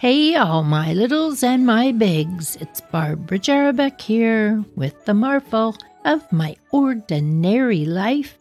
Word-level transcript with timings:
Hey, 0.00 0.36
all 0.36 0.62
my 0.62 0.92
littles 0.92 1.42
and 1.42 1.66
my 1.66 1.90
bigs. 1.90 2.54
It's 2.60 2.80
Barbara 2.80 3.40
Jerebeck 3.40 4.00
here 4.00 4.64
with 4.76 5.04
the 5.06 5.12
marvel 5.12 5.76
of 6.04 6.30
my 6.30 6.54
ordinary 6.70 7.84
life, 7.84 8.38